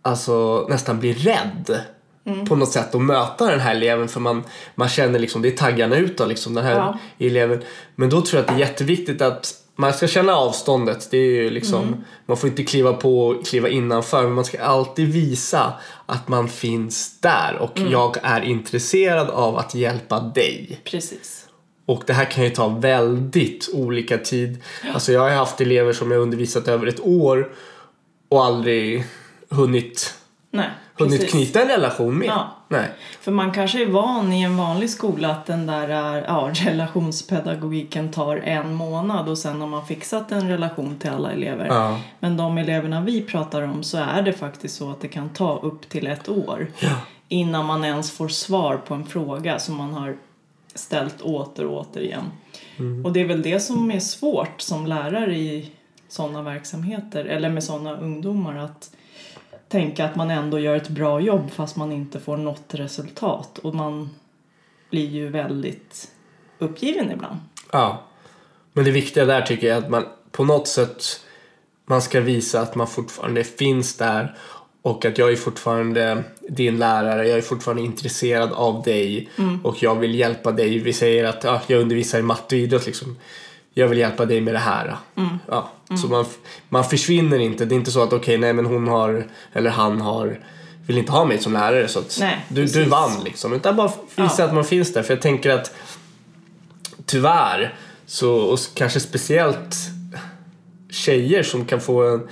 alltså 0.02 0.68
nästan 0.70 1.00
bli 1.00 1.14
rädd. 1.14 1.82
På 2.48 2.56
något 2.56 2.72
sätt 2.72 2.96
att 2.96 3.02
möta 3.02 3.52
den 3.52 3.60
här 3.60 3.76
eleven 3.76 4.08
för 4.08 4.20
man, 4.20 4.44
man 4.76 4.90
känner 4.90 5.20
liksom, 5.20 5.42
det 5.42 5.48
är 5.48 5.58
taggarna 5.58 5.96
utåt 5.96 6.28
liksom 6.28 6.54
den 6.54 6.66
här 6.66 6.76
Ja. 6.76 6.98
eleven. 7.20 7.62
Men 7.96 8.10
då 8.10 8.22
tror 8.22 8.38
jag 8.40 8.42
att 8.50 8.58
det 8.58 8.64
är 8.64 8.68
jätteviktigt 8.68 9.22
att 9.22 9.54
man 9.76 9.94
ska 9.94 10.08
känna 10.08 10.34
avståndet. 10.36 11.08
Det 11.12 11.18
är 11.18 11.52
liksom, 11.52 12.06
man 12.26 12.38
får 12.38 12.50
inte 12.50 12.64
kliva 12.64 12.94
på 12.94 13.28
och 13.28 13.46
kliva 13.46 13.70
innanför 13.70 14.24
men 14.24 14.32
man 14.34 14.46
ska 14.46 14.64
alltid 14.64 15.08
visa 15.14 15.74
att 16.06 16.28
man 16.28 16.50
finns 16.50 17.20
där 17.20 17.58
och 17.60 17.80
jag 17.90 18.18
är 18.24 18.42
intresserad 18.42 19.30
av 19.30 19.58
att 19.58 19.76
hjälpa 19.76 20.20
dig. 20.20 20.80
Precis. 20.84 21.46
Och 21.86 22.04
det 22.08 22.14
här 22.14 22.26
kan 22.26 22.44
ju 22.44 22.50
ta 22.50 22.68
väldigt 22.68 23.70
olika 23.74 24.18
tid. 24.18 24.64
Alltså 24.94 25.12
jag 25.12 25.22
har 25.22 25.30
haft 25.30 25.62
elever 25.62 25.94
som 25.94 26.12
jag 26.12 26.22
undervisat 26.22 26.68
över 26.68 26.88
ett 26.88 27.00
år 27.00 27.52
och 28.30 28.46
aldrig 28.46 29.04
hunnit, 29.50 30.14
Nej, 30.52 30.70
hunnit 31.02 31.22
precis. 31.22 31.32
knyta 31.32 31.62
en 31.62 31.68
relation 31.68 32.18
med. 32.18 32.28
Ja. 32.28 32.56
Nej. 32.68 32.92
För 33.22 33.32
man 33.32 33.52
kanske 33.52 33.82
är 33.82 33.86
van 33.86 34.34
i 34.34 34.42
en 34.42 34.58
vanlig 34.58 34.90
skola 34.90 35.32
att 35.32 35.46
den 35.46 35.66
där 35.66 35.90
ja, 36.28 36.52
relationspedagogiken 36.54 38.12
tar 38.12 38.38
en 38.38 38.74
månad 38.74 39.30
och 39.30 39.38
sen 39.38 39.62
har 39.62 39.68
man 39.68 39.86
fixat 39.86 40.32
en 40.32 40.50
relation 40.50 40.96
till 41.00 41.10
alla 41.10 41.32
elever. 41.32 41.66
Ja. 41.66 42.00
Men 42.20 42.38
de 42.38 42.58
eleverna 42.58 43.02
vi 43.02 43.22
pratar 43.22 43.62
om 43.62 43.84
så 43.84 43.98
är 43.98 44.22
det 44.22 44.34
faktiskt 44.34 44.76
så 44.76 44.92
att 44.92 45.02
det 45.02 45.08
kan 45.08 45.30
ta 45.30 45.60
upp 45.60 45.90
till 45.90 46.08
ett 46.08 46.30
år 46.30 46.68
innan 47.28 47.66
man 47.66 47.86
ens 47.86 48.12
får 48.12 48.28
svar 48.28 48.78
på 48.78 48.94
en 48.94 49.06
fråga 49.06 49.60
som 49.60 49.76
man 49.76 49.94
har 49.94 50.18
ställt 50.74 51.22
åter 51.22 51.66
och 51.66 51.80
åter 51.80 52.02
igen. 52.02 52.32
Och 53.04 53.14
det 53.14 53.22
är 53.22 53.26
väl 53.26 53.42
det 53.42 53.60
som 53.60 53.92
är 53.92 54.00
svårt 54.00 54.62
som 54.62 54.88
lärare 54.88 55.36
i 55.36 55.72
sådana 56.08 56.42
verksamheter 56.42 57.26
eller 57.26 57.50
med 57.50 57.64
sådana 57.64 57.98
ungdomar 57.98 58.58
att 58.58 58.92
tänka 59.72 60.06
att 60.06 60.16
man 60.16 60.32
ändå 60.32 60.60
gör 60.60 60.76
ett 60.76 60.90
bra 60.90 61.20
jobb 61.20 61.52
fast 61.52 61.76
man 61.76 61.92
inte 61.92 62.20
får 62.20 62.38
något 62.38 62.74
resultat. 62.74 63.58
Och 63.58 63.76
man 63.76 64.10
blir 64.90 65.10
ju 65.10 65.30
väldigt 65.30 66.12
uppgiven 66.60 67.12
ibland. 67.12 67.38
Ja. 67.72 68.04
Men 68.74 68.86
det 68.86 68.92
viktiga 68.92 69.26
där 69.26 69.42
tycker 69.42 69.68
jag 69.68 69.78
är 69.78 69.82
att 69.82 69.90
man 69.90 70.06
på 70.32 70.44
något 70.44 70.68
sätt 70.68 71.04
man 71.86 72.02
ska 72.02 72.20
visa 72.20 72.62
att 72.62 72.76
man 72.76 72.88
fortfarande 72.88 73.44
finns 73.44 73.98
där 73.98 74.36
och 74.82 75.06
att 75.06 75.18
jag 75.18 75.32
är 75.32 75.36
fortfarande 75.36 76.24
din 76.50 76.78
lärare, 76.78 77.28
jag 77.28 77.38
är 77.38 77.42
fortfarande 77.42 77.84
intresserad 77.84 78.52
av 78.52 78.84
dig 78.84 79.30
och 79.64 79.84
jag 79.84 79.96
vill 79.96 80.16
hjälpa 80.16 80.52
dig. 80.52 80.80
Vi 80.80 80.94
säger 80.94 81.24
att 81.24 81.44
ja, 81.44 81.62
jag 81.68 81.82
undervisar 81.82 82.20
i 82.20 82.22
matte 82.22 82.56
och 82.56 82.62
idrott 82.62 82.86
liksom. 82.86 83.18
Jag 83.74 83.88
vill 83.88 83.98
hjälpa 83.98 84.26
dig 84.26 84.42
med 84.42 84.54
det 84.54 84.60
här. 84.60 84.98
Ja. 85.48 85.70
Så 86.02 86.08
man, 86.08 86.26
man 86.70 86.84
försvinner 86.84 87.40
inte. 87.40 87.66
Det 87.66 87.76
är 87.76 87.78
inte 87.78 87.92
så 87.92 88.04
att 88.04 88.14
okej, 88.14 88.38
nej 88.38 88.54
men 88.54 88.66
hon 88.66 88.88
har, 88.88 89.28
eller 89.54 89.70
han 89.70 90.02
har, 90.02 90.40
vill 90.88 90.98
inte 90.98 91.12
ha 91.12 91.26
mig 91.26 91.38
som 91.40 91.54
lärare 91.54 91.88
så 91.88 92.00
att 92.00 92.18
Nej, 92.20 92.46
du, 92.50 92.66
du 92.66 92.84
vann 92.84 93.24
liksom. 93.24 93.54
Utan 93.54 93.76
bara 93.76 93.92
visa 94.16 94.36
Ja. 94.38 94.46
att 94.46 94.54
man 94.54 94.64
finns 94.64 94.94
där. 94.94 95.04
För 95.04 95.14
jag 95.14 95.22
tänker 95.22 95.50
att 95.50 95.74
tyvärr, 97.06 97.76
så, 98.06 98.34
och 98.36 98.60
kanske 98.74 99.00
speciellt 99.00 99.76
tjejer 100.90 101.44
som 101.44 101.66
kan 101.66 101.82
få 101.82 102.08
en... 102.08 102.28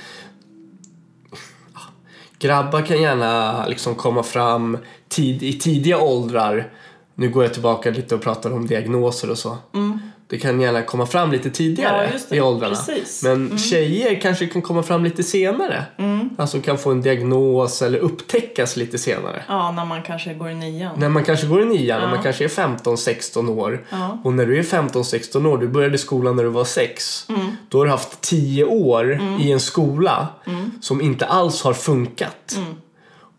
Grabbar 2.39 2.81
kan 2.81 3.01
gärna 3.01 3.65
liksom 3.67 3.95
komma 3.95 4.23
fram 4.23 4.77
tid, 5.09 5.43
i 5.43 5.53
tidiga 5.59 5.99
åldrar. 5.99 6.71
Nu 7.15 7.29
går 7.29 7.43
jag 7.43 7.53
tillbaka 7.53 7.91
lite 7.91 8.15
och 8.15 8.21
pratar 8.21 8.51
om 8.53 8.67
diagnoser 8.67 9.29
och 9.29 9.37
så. 9.37 9.57
Det 10.29 10.37
kan 10.39 10.61
gärna 10.61 10.81
komma 10.81 11.05
fram 11.05 11.31
lite 11.31 11.49
tidigare 11.49 12.05
Mm. 12.07 12.19
Ja, 12.29 12.35
i 12.35 12.41
åldrarna. 12.41 12.75
Precis. 12.75 13.23
Mm. 13.23 13.43
Men 13.47 13.57
tjejer 13.57 14.21
kanske 14.21 14.47
kan 14.47 14.61
komma 14.61 14.83
fram 14.83 15.03
lite 15.03 15.23
senare. 15.23 15.83
Alltså 16.37 16.61
kan 16.61 16.77
få 16.77 16.91
en 16.91 17.01
diagnos 17.01 17.81
eller 17.81 17.99
upptäckas 17.99 18.77
lite 18.77 18.97
senare. 18.97 19.43
Ja, 19.47 19.71
när 19.71 19.85
man 19.85 20.03
kanske 20.03 20.33
går 20.33 20.49
i 20.49 20.55
nian. 20.55 20.99
När 20.99 21.09
man 21.09 21.23
kanske 21.23 21.47
går 21.47 21.61
i 21.61 21.65
nian 21.65 22.01
och 22.01 22.07
Ja. 22.07 22.13
man 22.13 22.23
kanske 22.23 22.43
är 22.43 22.47
15-16 22.47 23.49
år. 23.49 23.85
Ja. 23.89 24.19
Och 24.23 24.33
när 24.33 24.45
du 24.45 24.59
är 24.59 24.63
15-16 24.63 25.45
år, 25.45 25.57
du 25.57 25.67
började 25.67 25.97
skolan 25.97 26.35
när 26.35 26.43
du 26.43 26.49
var 26.49 26.63
6. 26.63 27.25
Mm. 27.29 27.41
Då 27.69 27.77
har 27.77 27.85
du 27.85 27.91
haft 27.91 28.21
10 28.21 28.63
år 28.65 29.19
i 29.39 29.51
en 29.51 29.59
skola 29.59 30.27
Mm. 30.47 30.71
som 30.81 31.01
inte 31.01 31.25
alls 31.25 31.61
har 31.63 31.73
funkat. 31.73 32.57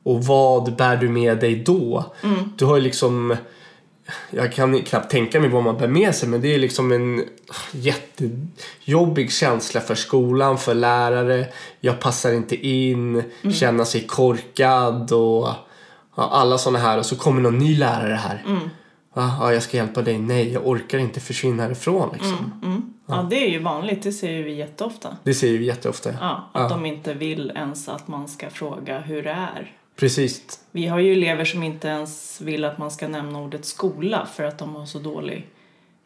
Och 0.03 0.25
vad 0.25 0.77
bär 0.77 0.97
du 0.97 1.09
med 1.09 1.39
dig 1.39 1.55
då? 1.57 2.05
Mm. 2.23 2.53
Du 2.57 2.65
har 2.65 2.77
ju 2.77 2.83
liksom... 2.83 3.37
Jag 4.31 4.53
kan 4.53 4.83
knappt 4.83 5.11
tänka 5.11 5.41
mig 5.41 5.49
vad 5.51 5.63
man 5.63 5.77
bär 5.77 5.89
med 5.89 6.15
sig 6.15 6.29
men 6.29 6.41
det 6.41 6.55
är 6.55 6.59
liksom 6.59 6.93
en 6.93 7.25
jättejobbig 7.73 9.33
känsla 9.33 9.81
för 9.81 9.95
skolan, 9.95 10.59
för 10.59 10.75
lärare. 10.75 11.47
Jag 11.81 12.01
passar 12.01 12.33
inte 12.33 12.67
in, 12.69 13.15
Mm. 13.43 13.53
känna 13.55 13.85
sig 13.85 14.01
korkad 14.07 15.13
och 15.13 15.49
ja, 16.17 16.29
alla 16.31 16.59
sådana 16.59 16.79
här. 16.79 16.99
Och 16.99 17.07
så 17.07 17.17
kommer 17.17 17.41
någon 17.41 17.59
ny 17.59 17.77
lärare 17.79 18.15
här. 18.15 18.45
Mm. 18.47 18.71
Ja, 19.15 19.53
jag 19.53 19.63
ska 19.63 19.77
hjälpa 19.77 20.03
dig. 20.03 20.19
Nej, 20.19 20.53
jag 20.53 20.67
orkar 20.69 20.99
inte 20.99 21.21
försvinna 21.21 21.63
härifrån 21.63 22.09
liksom. 22.13 22.53
Mm. 22.65 22.83
Ja, 23.07 23.27
det 23.31 23.37
är 23.47 23.51
ju 23.51 23.59
vanligt. 23.59 24.03
Det 24.03 24.13
ser 24.13 24.43
vi 24.43 24.53
jätteofta. 24.55 25.17
Det 25.23 25.35
säger 25.35 25.59
vi 25.59 25.65
jätteofta. 25.65 26.11
Ja, 26.21 26.51
att 26.53 26.63
Ja. 26.63 26.69
de 26.69 26.87
inte 26.87 27.15
vill 27.15 27.53
ens 27.57 27.89
att 27.89 28.09
man 28.09 28.29
ska 28.29 28.51
fråga 28.51 28.99
hur 29.01 29.23
det 29.23 29.31
är. 29.31 29.73
Precis. 30.01 30.61
Vi 30.71 30.87
har 30.87 30.99
ju 30.99 31.13
elever 31.13 31.45
som 31.45 31.63
inte 31.63 31.89
ens 31.89 32.41
vill 32.41 32.65
att 32.65 32.79
man 32.79 32.91
ska 32.91 33.09
nämna 33.09 33.41
ordet 33.41 33.65
skola 33.65 34.29
för 34.35 34.45
att 34.45 34.59
de 34.59 34.77
har 34.77 34.87
så 34.87 34.99
dålig 34.99 35.47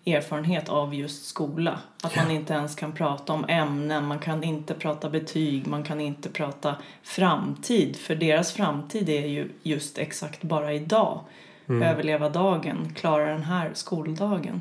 erfarenhet 0.06 0.68
av 0.68 0.94
just 0.94 1.26
skola. 1.26 1.78
Att 2.02 2.16
man 2.16 2.30
inte 2.30 2.52
ens 2.52 2.74
kan 2.74 2.92
prata 2.92 3.32
om 3.32 3.44
ämnen, 3.48 4.06
man 4.06 4.18
kan 4.18 4.44
inte 4.44 4.74
prata 4.74 5.10
betyg, 5.10 5.66
man 5.66 5.84
kan 5.84 6.00
inte 6.00 6.28
prata 6.28 6.76
framtid. 7.02 7.96
För 7.96 8.14
deras 8.14 8.52
framtid 8.52 9.08
är 9.08 9.26
ju 9.26 9.48
just 9.62 9.98
exakt 9.98 10.42
bara 10.42 10.72
idag. 10.72 11.20
Överleva 11.68 12.28
dagen, 12.28 12.92
klara 12.96 13.26
den 13.26 13.42
här 13.42 13.70
skoldagen. 13.74 14.60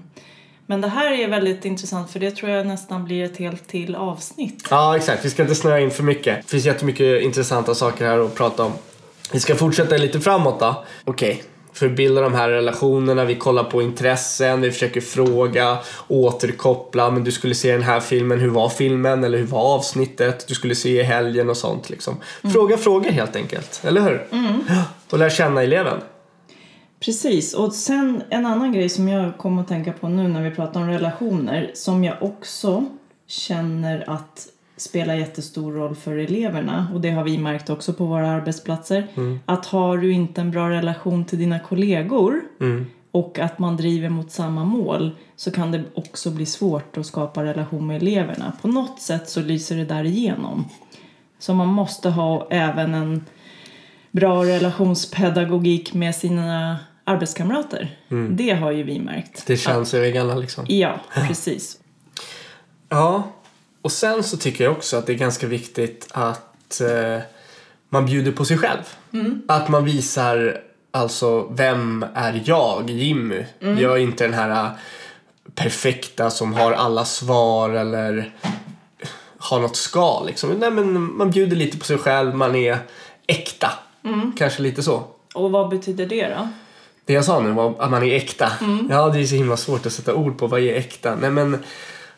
Men 0.66 0.82
det 0.82 0.88
här 0.88 1.12
är 1.12 1.28
väldigt 1.28 1.66
intressant 1.66 2.12
för 2.12 2.20
det 2.20 2.32
tror 2.32 2.52
jag 2.52 2.68
nästan 2.68 3.06
blir 3.06 3.24
ett 3.24 3.38
helt 3.38 3.68
till 3.68 3.96
avsnitt. 3.96 4.68
Ja, 4.70 4.98
exakt. 4.98 5.26
Vi 5.26 5.30
ska 5.30 5.42
inte 5.42 5.56
snöa 5.56 5.80
in 5.80 5.92
för 5.92 6.04
mycket. 6.04 6.42
Det 6.42 6.50
finns 6.50 6.66
jättemycket 6.66 7.22
intressanta 7.22 7.76
saker 7.76 8.06
här 8.06 8.20
att 8.20 8.36
prata 8.36 8.64
om. 8.64 8.72
Vi 9.34 9.40
ska 9.40 9.56
fortsätta 9.56 9.98
lite 9.98 10.20
framåt 10.20 10.60
då. 10.60 10.84
Okej. 11.06 11.44
För 11.74 11.86
att 11.86 11.96
bilda 11.96 12.22
de 12.22 12.34
här 12.34 12.50
relationerna, 12.50 13.26
vi 13.26 13.36
kollar 13.36 13.64
på 13.64 13.82
intressen, 13.82 14.62
vi 14.62 14.72
försöker 14.72 15.02
fråga, 15.02 15.78
återkoppla. 16.08 17.12
Men 17.12 17.24
du 17.24 17.32
skulle 17.32 17.56
se 17.56 17.72
den 17.72 17.84
här 17.84 18.00
filmen, 18.00 18.40
hur 18.40 18.50
var 18.50 18.70
filmen? 18.70 19.24
Eller 19.24 19.38
hur 19.38 19.46
var 19.46 19.76
avsnittet? 19.76 20.48
Du 20.48 20.54
skulle 20.56 20.76
se 20.76 21.00
i 21.00 21.04
helgen 21.04 21.50
och 21.50 21.58
sånt 21.58 21.90
liksom. 21.90 22.18
Fråga 22.54 22.78
frågor 22.78 23.12
helt 23.12 23.36
enkelt, 23.36 23.82
eller 23.84 24.02
hur? 24.02 24.28
Ja, 24.70 24.84
Och 25.10 25.20
lär 25.20 25.30
känna 25.30 25.64
eleven. 25.64 26.02
Precis, 27.06 27.54
och 27.54 27.74
sen 27.74 28.24
en 28.30 28.46
annan 28.46 28.74
grej 28.74 28.90
som 28.90 29.08
jag 29.08 29.38
kommer 29.38 29.62
att 29.62 29.68
tänka 29.68 29.94
på 29.94 30.08
nu 30.08 30.28
när 30.28 30.42
vi 30.42 30.52
pratar 30.52 30.82
om 30.82 30.88
relationer 30.88 31.72
som 31.74 32.04
jag 32.04 32.18
också 32.22 32.86
känner 33.28 34.10
att 34.10 34.48
spelar 34.84 35.16
jättestor 35.16 35.72
roll 35.72 35.96
för 35.96 36.18
eleverna 36.18 36.88
och 36.94 37.02
det 37.02 37.12
har 37.12 37.24
vi 37.24 37.38
märkt 37.38 37.70
också 37.70 37.94
på 37.94 38.06
våra 38.06 38.30
arbetsplatser 38.30 39.08
att 39.46 39.66
har 39.66 39.98
du 39.98 40.12
inte 40.12 40.42
en 40.42 40.52
bra 40.52 40.70
relation 40.70 41.26
till 41.26 41.40
dina 41.40 41.60
kollegor 41.60 42.42
och 43.12 43.40
att 43.40 43.60
man 43.60 43.78
driver 43.78 44.10
mot 44.10 44.32
samma 44.32 44.64
mål 44.64 45.12
så 45.36 45.52
kan 45.52 45.72
det 45.72 45.84
också 45.94 46.32
bli 46.32 46.46
svårt 46.46 46.98
att 46.98 47.06
skapa 47.06 47.44
relation 47.44 47.88
med 47.88 47.98
eleverna. 48.02 48.54
På 48.62 48.68
något 48.68 49.02
sätt 49.02 49.30
så 49.30 49.42
lyser 49.42 49.78
det 49.78 49.86
där 49.86 50.04
igenom. 50.04 50.66
Så 51.40 51.54
man 51.54 51.68
måste 51.68 52.10
ha 52.10 52.48
även 52.50 52.94
en 52.94 53.26
bra 54.12 54.44
relationspedagogik 54.44 55.94
med 55.94 56.16
sina 56.16 56.78
arbetskamrater. 57.04 57.98
Det 58.30 58.52
har 58.52 58.72
ju 58.72 58.84
vi 58.84 59.00
märkt. 59.00 59.48
Det 59.48 59.58
känns 59.58 59.94
i 59.94 60.00
väggarna 60.00 60.36
liksom. 60.36 60.66
Ja, 60.68 61.00
precis. 61.28 61.80
Ja, 62.90 63.24
och 63.84 63.92
sen 63.92 64.24
så 64.24 64.38
tycker 64.38 64.64
jag 64.64 64.74
också 64.74 64.98
att 64.98 65.06
det 65.06 65.14
är 65.14 65.18
ganska 65.18 65.48
viktigt 65.48 66.08
att 66.12 66.82
eh, 66.82 67.20
man 67.90 68.06
bjuder 68.06 68.32
på 68.32 68.46
sig 68.46 68.58
själv. 68.58 68.82
Att 69.48 69.70
man 69.70 69.86
visar 69.86 70.62
alltså 70.92 71.48
vem 71.52 72.06
är 72.16 72.42
jag, 72.46 72.90
Jimmy? 72.90 73.46
Jag 73.60 73.94
är 73.94 73.98
inte 73.98 74.24
den 74.24 74.34
här 74.34 74.66
eh, 74.66 74.72
perfekta 75.56 76.30
som 76.30 76.54
har 76.54 76.72
alla 76.72 77.06
svar 77.06 77.70
eller 77.70 78.34
har 79.38 79.60
något 79.60 79.76
skal 79.76 80.26
liksom. 80.26 80.50
Nej 80.50 80.72
men 80.72 81.18
man 81.18 81.32
bjuder 81.32 81.56
lite 81.56 81.78
på 81.78 81.86
sig 81.86 81.98
själv, 81.98 82.36
man 82.36 82.56
är 82.56 82.78
äkta. 83.28 83.70
Kanske 84.38 84.62
lite 84.62 84.84
så. 84.84 85.04
Och 85.34 85.52
vad 85.52 85.70
betyder 85.70 86.06
det 86.06 86.28
då? 86.28 86.48
Det 87.06 87.14
jag 87.14 87.26
sa 87.26 87.40
nu 87.40 87.52
var 87.52 87.76
att 87.80 87.92
man 87.92 88.04
är 88.04 88.16
äkta. 88.16 88.52
Ja, 88.90 89.10
det 89.10 89.20
är 89.20 89.26
så 89.26 89.36
himla 89.36 89.58
svårt 89.58 89.86
att 89.86 89.94
sätta 89.94 90.16
ord 90.16 90.38
på 90.38 90.48
vad 90.48 90.60
är 90.60 90.74
äkta. 90.74 91.16
Nej, 91.16 91.32
men 91.32 91.64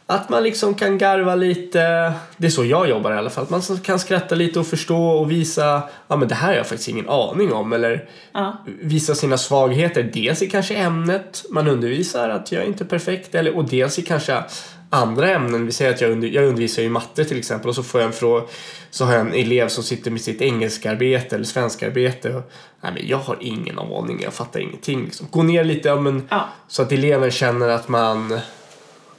att 0.08 0.30
man 0.30 0.44
liksom 0.44 0.74
kan 0.74 0.98
garva 0.98 1.36
lite. 1.36 2.13
Det 2.38 2.48
är 2.48 2.52
så 2.52 2.65
jag 2.65 2.89
jobbar 2.89 3.13
i 3.13 3.18
alla 3.18 3.30
fall. 3.30 3.44
Att 3.44 3.50
man 3.50 3.62
kan 3.62 4.00
skratta 4.00 4.36
lite 4.36 4.60
och 4.60 4.68
förstå 4.68 5.08
och 5.08 5.32
visa. 5.32 5.84
Ja, 6.08 6.15
men 6.15 6.28
det 6.28 6.36
här 6.36 6.48
har 6.48 6.56
jag 6.56 6.68
faktiskt 6.68 6.89
ingen 6.89 7.10
aning 7.10 7.54
om. 7.54 7.74
Eller 7.74 8.10
Ja, 8.34 8.63
visa 8.82 9.15
sina 9.15 9.38
svagheter. 9.38 10.12
Dels 10.13 10.41
i 10.41 10.50
kanske 10.50 10.76
ämnet 10.76 11.46
man 11.50 11.68
undervisar 11.68 12.30
att 12.30 12.52
jag 12.52 12.63
är 12.63 12.68
inte 12.68 12.86
perfekt. 12.86 13.36
Eller, 13.36 13.56
och 13.58 13.70
dels 13.70 14.00
i 14.00 14.02
kanske 14.02 14.44
andra 14.89 15.30
ämnen. 15.30 15.65
Vi 15.65 15.72
säger 15.72 15.91
att 15.94 16.02
jag, 16.02 16.12
under, 16.12 16.28
jag 16.28 16.44
undervisar 16.44 16.84
i 16.84 16.89
matte 16.89 17.26
till 17.26 17.38
exempel 17.38 17.70
och 17.70 17.76
så 17.76 17.84
får 17.84 18.02
jag 18.02 18.08
en 18.08 18.13
fråga. 18.13 18.44
Så 18.89 19.06
har 19.06 19.13
jag 19.13 19.22
en 19.22 19.34
elev 19.34 19.68
som 19.68 19.84
sitter 19.84 20.12
med 20.12 20.22
sitt 20.22 20.41
engelskarbete 20.41 21.36
eller 21.36 21.46
svenskarbete. 21.46 22.34
Och, 22.34 22.52
nej, 22.82 22.91
men 22.94 23.08
jag 23.08 23.18
har 23.18 23.38
ingen 23.39 23.80
aning, 23.80 24.20
jag 24.24 24.34
fattar 24.34 24.60
ingenting. 24.60 25.04
Liksom. 25.04 25.28
Gå 25.32 25.44
ner 25.44 25.63
lite 25.63 25.88
ja, 25.88 25.96
men, 25.96 26.28
Ja. 26.30 26.46
så 26.68 26.82
att 26.82 26.91
eleven 26.91 27.32
känner 27.32 27.70
att 27.70 27.88
man... 27.88 28.39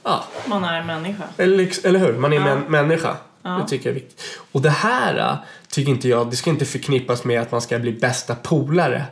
Ja, 0.07 0.23
man 0.45 0.63
är 0.63 0.79
en 0.79 0.87
människa. 0.87 1.23
eller, 1.37 1.85
eller 1.87 1.99
hur? 1.99 2.13
Man 2.13 2.33
är 2.33 2.37
Ja. 2.37 2.43
män, 2.43 2.61
människa. 2.67 3.17
Ja. 3.41 3.49
Det 3.49 3.67
tycker 3.69 3.89
jag 3.89 3.97
är 3.97 4.01
viktigt. 4.01 4.21
Och 4.51 4.61
det 4.61 4.69
här 4.69 5.17
äh, 5.19 5.33
tycker 5.69 5.91
inte 5.91 6.07
jag, 6.09 6.29
det 6.29 6.35
ska 6.35 6.49
inte 6.49 6.65
förknippas 6.65 7.23
med 7.23 7.41
att 7.41 7.51
man 7.51 7.61
ska 7.61 7.79
bli 7.79 7.91
bästa 7.91 8.35
polare 8.35 9.03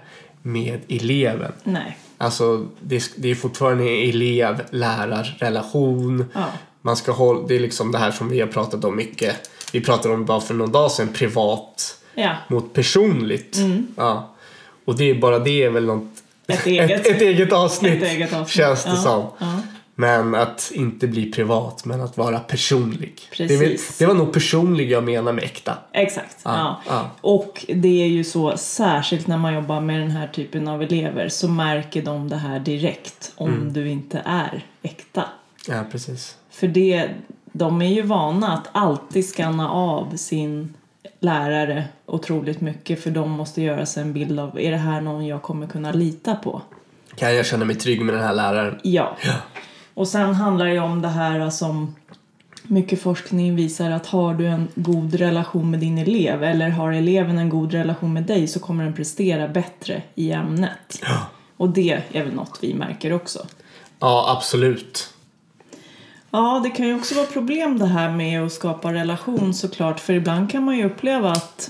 med 0.42 0.80
eleven. 0.90 1.52
Nej. 1.64 1.98
Alltså 2.18 2.66
det, 2.80 3.04
det 3.16 3.32
är 3.32 3.36
fortfarande 3.36 3.84
elev-lärar-relation. 3.84 6.26
Ja. 6.34 6.46
Man 6.82 6.96
ska 6.96 7.12
hålla, 7.12 7.48
det 7.48 7.56
är 7.56 7.60
liksom 7.60 7.92
det 7.92 7.98
här 7.98 8.12
som 8.12 8.30
vi 8.30 8.40
har 8.40 8.48
pratat 8.48 8.86
om 8.86 8.96
mycket. 8.96 9.50
Vi 9.74 9.82
pratade 9.82 10.14
om 10.14 10.26
bara 10.26 10.42
för 10.42 10.54
någon 10.54 10.72
dag 10.72 10.92
sedan, 10.92 11.10
privat 11.14 11.98
Ja, 12.16 12.36
mot 12.48 12.74
personligt. 12.74 13.58
Ja. 13.96 14.30
Och 14.86 14.98
det 14.98 15.10
är 15.10 15.16
bara 15.16 15.40
det 15.40 15.64
är 15.64 15.70
väl 15.70 15.86
något, 15.86 16.04
Mm. 16.48 16.60
ett 16.60 16.66
eget, 16.68 16.92
ett, 16.92 17.08
ett 17.16 17.22
eget 17.22 17.54
avsnitt, 17.54 18.04
ett 18.04 18.10
eget 18.10 18.34
avsnitt. 18.34 18.56
känns 18.58 18.84
det 18.84 18.90
ja. 18.90 18.96
som. 18.96 19.26
Ja. 19.40 19.60
Men 19.98 20.36
att 20.36 20.72
inte 20.74 21.08
bli 21.08 21.32
privat, 21.32 21.86
men 21.86 22.02
att 22.02 22.18
vara 22.18 22.40
personlig. 22.40 23.22
Det, 23.38 23.58
väl, 23.58 23.78
det 24.00 24.06
var 24.06 24.14
nog 24.14 24.34
personlig 24.34 24.92
jag 24.92 25.04
menar 25.04 25.34
med 25.34 25.44
äkta. 25.44 25.78
Exakt. 25.92 26.38
Ja, 26.44 26.52
Ja. 26.58 26.80
ja. 26.88 27.10
Och 27.22 27.66
det 27.76 28.04
är 28.04 28.08
ju 28.08 28.24
så, 28.24 28.58
särskilt 28.58 29.28
när 29.28 29.38
man 29.38 29.54
jobbar 29.54 29.82
med 29.82 30.00
den 30.00 30.12
här 30.12 30.28
typen 30.28 30.68
av 30.68 30.82
elever, 30.82 31.30
så 31.30 31.48
märker 31.48 32.02
de 32.02 32.30
det 32.30 32.36
här 32.36 32.60
direkt 32.60 33.32
om 33.36 33.50
Mm. 33.54 33.74
du 33.74 33.90
inte 33.90 34.22
är 34.26 34.66
äkta. 34.82 35.24
Ja, 35.68 35.84
precis. 35.92 36.36
För 36.50 36.68
det, 36.68 37.10
de 37.52 37.82
är 37.82 37.94
ju 37.94 38.02
vana 38.02 38.54
att 38.54 38.68
alltid 38.72 39.26
skanna 39.30 39.70
av 39.70 40.16
sin 40.16 40.74
lärare 41.20 41.84
otroligt 42.06 42.62
mycket 42.62 43.04
för 43.04 43.12
de 43.12 43.30
måste 43.32 43.62
göra 43.62 43.86
sig 43.86 44.04
en 44.04 44.14
bild 44.14 44.40
av 44.40 44.60
är 44.60 44.72
det 44.72 44.78
här 44.78 45.02
någon 45.02 45.26
jag 45.28 45.42
kommer 45.42 45.68
kunna 45.68 45.92
lita 45.92 46.36
på? 46.36 46.62
Kan 47.16 47.36
jag 47.36 47.46
känna 47.46 47.66
mig 47.66 47.76
trygg 47.76 48.02
med 48.02 48.16
den 48.16 48.24
här 48.24 48.34
läraren? 48.34 48.80
Ja. 48.84 49.18
Ja. 49.24 49.34
Och 49.96 50.08
sen 50.08 50.36
handlar 50.36 50.66
det 50.66 50.80
om 50.80 51.02
det 51.02 51.08
här 51.08 51.50
som 51.50 51.96
mycket 52.64 53.02
forskning 53.02 53.56
visar 53.56 53.92
att 53.92 54.08
har 54.08 54.34
du 54.34 54.48
en 54.48 54.68
god 54.76 55.14
relation 55.14 55.72
med 55.72 55.80
din 55.80 55.98
elev 55.98 56.44
eller 56.44 56.70
har 56.70 56.92
eleven 56.92 57.38
en 57.38 57.50
god 57.50 57.72
relation 57.72 58.14
med 58.14 58.24
dig 58.24 58.48
så 58.48 58.60
kommer 58.60 58.84
den 58.84 58.94
prestera 58.94 59.48
bättre 59.48 60.02
i 60.16 60.32
ämnet. 60.32 61.00
Ja. 61.02 61.18
Och 61.58 61.70
det 61.70 62.04
är 62.12 62.24
väl 62.24 62.34
något 62.34 62.60
vi 62.62 62.74
märker 62.74 63.14
också. 63.14 63.46
Ja, 64.00 64.36
absolut. 64.38 65.14
Ja, 66.32 66.62
det 66.64 66.70
kan 66.70 66.88
ju 66.88 66.96
också 66.96 67.16
vara 67.16 67.26
problem 67.26 67.80
det 67.80 67.86
här 67.86 68.12
med 68.12 68.44
att 68.44 68.54
skapa 68.54 68.94
relation 68.94 69.54
såklart. 69.54 70.00
För 70.00 70.14
ibland 70.14 70.52
kan 70.52 70.64
man 70.64 70.78
ju 70.78 70.86
uppleva 70.86 71.32
att 71.32 71.70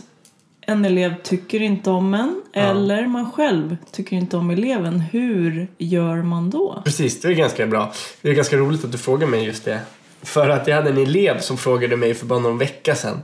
en 0.68 0.86
elev 0.86 1.16
tycker 1.24 1.62
inte 1.62 1.90
om 1.90 2.14
en 2.14 2.42
eller 2.54 3.08
man 3.08 3.32
själv 3.32 3.78
tycker 3.92 4.16
inte 4.16 4.38
om 4.38 4.50
eleven. 4.50 5.00
Hur 5.00 5.68
gör 5.78 6.22
man 6.22 6.50
då? 6.50 6.82
Precis, 6.86 7.22
det 7.22 7.28
är 7.28 7.34
ganska 7.34 7.68
bra. 7.68 7.94
Det 8.22 8.30
är 8.30 8.34
ganska 8.34 8.58
roligt 8.58 8.86
att 8.86 8.92
du 8.92 8.98
frågar 8.98 9.28
mig 9.28 9.46
just 9.46 9.66
det. 9.66 9.80
För 10.22 10.50
att 10.50 10.68
jag 10.68 10.76
hade 10.76 10.90
en 10.90 10.98
elev 10.98 11.40
som 11.40 11.58
frågade 11.58 11.98
mig 11.98 12.14
för 12.14 12.26
bara 12.26 12.40
någon 12.40 12.58
vecka 12.58 12.96
sedan. 12.96 13.22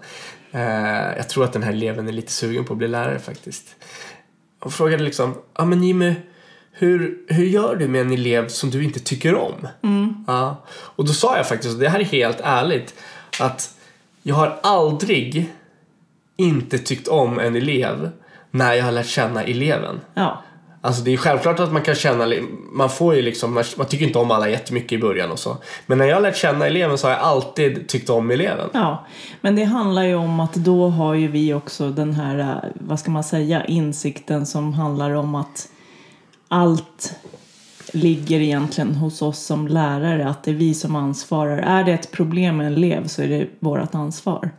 Eh, 0.51 1.17
jag 1.17 1.29
tror 1.29 1.43
att 1.43 1.53
den 1.53 1.63
här 1.63 1.71
eleven 1.71 2.07
är 2.07 2.11
lite 2.11 2.31
sugen 2.31 2.65
på 2.65 2.73
att 2.73 2.77
bli 2.77 2.87
lärare 2.87 3.19
faktiskt. 3.19 3.75
Och 4.59 4.73
frågade 4.73 5.03
liksom, 5.03 5.33
ja 5.57 5.65
men 5.65 5.83
Jimmy, 5.83 6.15
hur, 6.71 7.17
hur 7.27 7.45
gör 7.45 7.75
du 7.75 7.87
med 7.87 8.01
en 8.01 8.11
elev 8.11 8.47
som 8.47 8.69
du 8.69 8.83
inte 8.83 8.99
tycker 8.99 9.35
om? 9.35 9.67
Ja. 10.27 10.65
Och 10.69 11.05
då 11.05 11.13
sa 11.13 11.37
jag 11.37 11.47
faktiskt, 11.47 11.73
och 11.73 11.79
det 11.79 11.89
här 11.89 11.99
är 11.99 12.03
helt 12.03 12.39
ärligt, 12.43 12.93
att 13.39 13.77
jag 14.23 14.35
har 14.35 14.59
aldrig 14.63 15.49
inte 16.41 16.77
tyckt 16.77 17.07
om 17.07 17.39
en 17.39 17.55
elev 17.55 18.09
när 18.51 18.73
jag 18.73 18.85
har 18.85 18.91
lärt 18.91 19.07
känna 19.07 19.43
eleven. 19.43 19.99
Ja, 20.13 20.41
Alltså 20.83 21.03
det 21.03 21.13
är 21.13 21.17
självklart 21.17 21.59
att 21.59 21.71
man 21.71 21.81
kan 21.81 21.95
känna, 21.95 22.33
man 22.73 22.89
får 22.89 23.15
ju 23.15 23.21
liksom, 23.21 23.53
man, 23.53 23.87
tycker 23.87 24.05
inte 24.05 24.19
om 24.19 24.31
alla 24.31 24.49
jättemycket 24.49 24.91
i 24.91 24.97
början 24.97 25.31
och 25.31 25.39
så. 25.39 25.57
Men 25.85 25.97
när 25.97 26.05
jag 26.05 26.15
har 26.15 26.21
lärt 26.21 26.37
känna 26.37 26.67
eleven 26.67 26.97
så 26.97 27.07
har 27.07 27.11
jag 27.11 27.21
alltid 27.21 27.87
tyckt 27.87 28.09
om 28.09 28.31
eleven. 28.31 28.69
ja. 28.73 29.05
Men 29.41 29.55
det 29.55 29.63
handlar 29.63 30.03
ju 30.03 30.15
om 30.15 30.39
att 30.39 30.53
då 30.53 30.89
har 30.89 31.13
ju 31.13 31.27
vi 31.27 31.53
också 31.53 31.89
den 31.89 32.13
här, 32.13 32.39
eh, 32.39 32.69
vad 32.73 32.99
ska 32.99 33.11
man 33.11 33.23
säga, 33.23 33.65
insikten 33.65 34.45
som 34.45 34.73
handlar 34.73 35.11
om 35.11 35.35
att 35.35 35.67
allt 36.47 37.15
ligger 37.93 38.39
egentligen 38.39 38.95
hos 38.95 39.21
oss 39.21 39.39
som 39.39 39.67
lärare, 39.67 40.29
att 40.29 40.43
det 40.43 40.51
är 40.51 40.55
vi 40.55 40.73
som 40.73 40.95
ansvarar. 40.95 41.57
Är 41.57 41.83
det 41.83 41.91
ett 41.91 42.11
problem 42.11 42.57
med 42.57 42.67
en 42.67 42.73
elev 42.73 43.07
så 43.07 43.21
är 43.21 43.27
det 43.27 43.47
vårt 43.59 43.95
ansvar. 43.95 44.51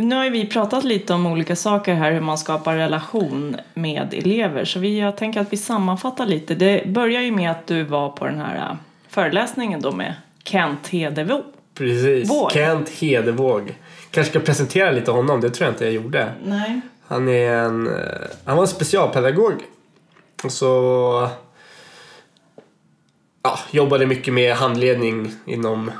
Nu 0.00 0.16
har 0.16 0.30
vi 0.30 0.46
pratat 0.46 0.84
lite 0.84 1.14
om 1.14 1.26
olika 1.26 1.56
saker 1.56 1.94
här, 1.94 2.12
hur 2.12 2.20
man 2.20 2.38
skapar 2.38 2.76
relation 2.76 3.56
med 3.74 4.14
elever. 4.14 4.64
Så 4.64 4.78
vi, 4.78 5.00
jag 5.00 5.16
tänker 5.16 5.40
att 5.40 5.52
vi 5.52 5.56
sammanfattar 5.56 6.26
lite. 6.26 6.54
Det 6.54 6.86
börjar 6.86 7.22
ju 7.22 7.32
med 7.32 7.50
att 7.50 7.66
du 7.66 7.82
var 7.82 8.10
på 8.10 8.24
den 8.24 8.38
här 8.38 8.56
äh, 8.56 8.76
föreläsningen 9.08 9.80
då 9.80 9.92
med 9.92 10.14
Kent 10.44 10.88
Hedebo. 10.88 11.42
Precis. 11.74 12.30
Våg. 12.30 12.52
Kent 12.52 12.88
Hedevåg. 12.88 13.78
Kanske 14.10 14.30
ska 14.30 14.40
presentera 14.40 14.90
lite 14.90 15.10
honom, 15.10 15.40
det 15.40 15.50
tror 15.50 15.66
jag 15.66 15.72
inte 15.72 15.84
jag 15.84 15.94
gjorde. 15.94 16.32
Nej. 16.44 16.80
Han 17.06 17.28
är 17.28 17.52
en, 17.52 17.86
eh, 17.86 17.92
han 18.44 18.56
var 18.56 18.62
en 18.62 18.68
specialpedagog. 18.68 19.54
Och 20.44 20.52
så 20.52 21.28
ja, 23.42 23.58
jobbade 23.70 24.06
mycket 24.06 24.34
med 24.34 24.54
handledning 24.54 25.32
inom 25.46 25.90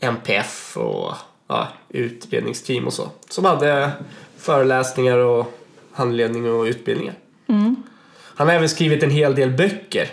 MPF 0.00 0.76
och 0.76 1.14
ja, 1.50 1.68
utredningsteam 1.88 2.86
och 2.86 2.92
så. 2.92 3.08
Som 3.30 3.44
hade 3.44 3.90
föreläsningar 4.36 5.18
och 5.18 5.58
handledning 5.92 6.50
och 6.52 6.64
utbildningar. 6.64 7.14
Han 8.36 8.48
har 8.48 8.54
även 8.54 8.68
skrivit 8.68 9.02
en 9.02 9.10
hel 9.10 9.34
del 9.34 9.50
böcker. 9.50 10.08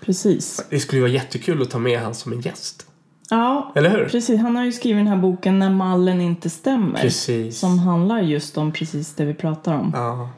Precis. 0.00 0.66
Det 0.70 0.78
skulle 0.80 0.96
ju 0.98 1.02
vara 1.02 1.12
jättekul 1.12 1.62
att 1.62 1.70
ta 1.70 1.78
med 1.78 2.00
han 2.00 2.14
som 2.14 2.32
en 2.32 2.40
gäst. 2.40 2.86
Ja, 3.30 3.72
Eller 3.74 3.90
hur? 3.90 4.08
precis. 4.08 4.40
Han 4.40 4.56
har 4.56 4.64
ju 4.64 4.72
skrivit 4.72 5.00
den 5.00 5.06
här 5.06 5.16
boken 5.16 5.58
När 5.58 5.70
mallen 5.70 6.20
inte 6.20 6.50
stämmer. 6.50 7.00
Precis. 7.00 7.58
Som 7.58 7.78
handlar 7.78 8.20
just 8.20 8.58
om 8.58 8.72
precis 8.72 9.14
det 9.14 9.24
vi 9.24 9.34
pratar 9.34 9.74
om. 9.74 9.92
Ja, 9.94 10.30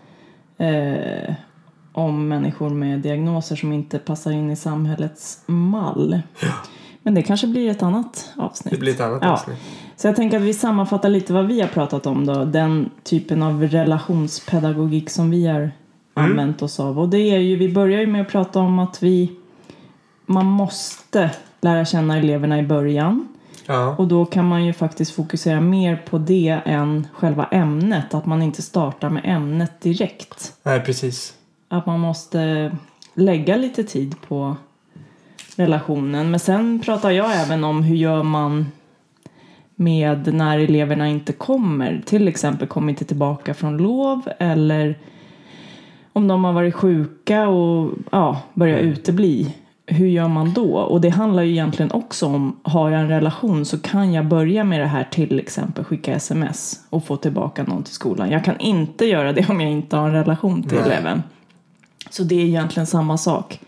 Eh, 0.66 1.34
om 1.92 2.28
människor 2.28 2.70
med 2.70 3.00
diagnoser 3.00 3.56
som 3.56 3.72
inte 3.72 3.98
passar 3.98 4.30
in 4.30 4.50
i 4.50 4.56
samhällets 4.56 5.42
mall. 5.46 6.20
Men 7.02 7.14
det 7.14 7.22
kanske 7.22 7.46
blir 7.46 7.70
ett 7.70 7.82
annat 7.82 8.30
avsnitt. 8.36 8.74
det 8.74 8.80
blir 8.80 8.92
ett 8.92 9.00
annat 9.00 9.18
Ja. 9.22 9.32
avsnitt. 9.32 9.58
Så 9.96 10.06
jag 10.08 10.16
tänker 10.16 10.36
att 10.36 10.42
vi 10.42 10.54
sammanfattar 10.54 11.08
lite 11.08 11.32
vad 11.32 11.46
vi 11.46 11.60
har 11.60 11.68
pratat 11.68 12.06
om 12.06 12.26
då. 12.26 12.44
Den 12.44 12.90
typen 13.02 13.42
av 13.42 13.62
relationspedagogik 13.62 15.10
som 15.10 15.30
vi 15.30 15.46
har 15.46 15.70
använt 16.14 16.62
oss 16.62 16.80
av. 16.80 16.98
Och 16.98 17.08
det 17.08 17.18
är 17.18 17.38
ju, 17.38 17.56
vi 17.56 17.72
börjar 17.72 18.00
ju 18.00 18.06
med 18.06 18.22
att 18.22 18.28
prata 18.28 18.60
om 18.60 18.78
att 18.78 19.02
vi, 19.02 19.32
man 20.26 20.46
måste 20.46 21.30
lära 21.60 21.84
känna 21.84 22.18
eleverna 22.18 22.58
i 22.58 22.62
början. 22.62 23.28
Ja, 23.66 23.96
Och 23.98 24.08
då 24.08 24.24
kan 24.24 24.48
man 24.48 24.64
ju 24.64 24.72
faktiskt 24.72 25.14
fokusera 25.14 25.60
mer 25.60 25.96
på 25.96 26.18
det 26.18 26.60
än 26.64 27.06
själva 27.12 27.46
ämnet. 27.46 28.14
Att 28.14 28.26
man 28.26 28.42
inte 28.42 28.62
startar 28.62 29.10
med 29.10 29.22
ämnet 29.24 29.80
direkt. 29.80 30.52
nej 30.62 30.80
precis. 30.80 31.34
Att 31.68 31.86
man 31.86 32.00
måste 32.00 32.72
lägga 33.14 33.56
lite 33.56 33.84
tid 33.84 34.14
på 34.28 34.56
relationen. 35.56 36.30
Men 36.30 36.40
sen 36.40 36.80
pratar 36.84 37.10
jag 37.10 37.40
även 37.42 37.64
om 37.64 37.82
hur 37.82 37.96
gör 37.96 38.22
man 38.22 38.66
med 39.76 40.34
när 40.34 40.58
eleverna 40.58 41.08
inte 41.08 41.32
kommer. 41.32 42.02
Till 42.06 42.28
exempel 42.28 42.68
kommer 42.68 42.90
inte 42.90 43.04
tillbaka 43.04 43.54
från 43.54 43.76
lov 43.76 44.28
eller 44.38 44.98
om 46.12 46.28
de 46.28 46.44
har 46.44 46.52
varit 46.52 46.74
sjuka 46.74 47.48
och 47.48 47.90
ja, 48.10 48.42
börjar 48.54 48.78
utebli. 48.78 49.54
Hur 49.86 50.06
gör 50.06 50.28
man 50.28 50.52
då? 50.52 50.78
Och 50.78 51.00
det 51.00 51.08
handlar 51.08 51.42
ju 51.42 51.50
egentligen 51.50 51.92
också 51.92 52.26
om, 52.26 52.56
har 52.62 52.90
jag 52.90 53.00
en 53.00 53.08
relation 53.08 53.64
så 53.64 53.78
kan 53.78 54.12
jag 54.12 54.26
börja 54.26 54.64
med 54.64 54.80
det 54.80 54.86
här 54.86 55.08
till 55.10 55.38
exempel 55.38 55.84
skicka 55.84 56.14
sms 56.14 56.80
och 56.90 57.06
få 57.06 57.16
tillbaka 57.16 57.62
någon 57.62 57.82
till 57.82 57.94
skolan. 57.94 58.30
Jag 58.30 58.44
kan 58.44 58.60
inte 58.60 59.04
göra 59.04 59.32
det 59.32 59.48
om 59.48 59.60
jag 59.60 59.70
inte 59.70 59.96
har 59.96 60.08
en 60.08 60.14
relation 60.14 60.62
till 60.62 60.78
Nej. 60.78 60.86
eleven. 60.86 61.22
Så 62.10 62.22
det 62.22 62.34
är 62.34 62.44
egentligen 62.44 62.86
samma 62.86 63.18
sak. 63.18 63.60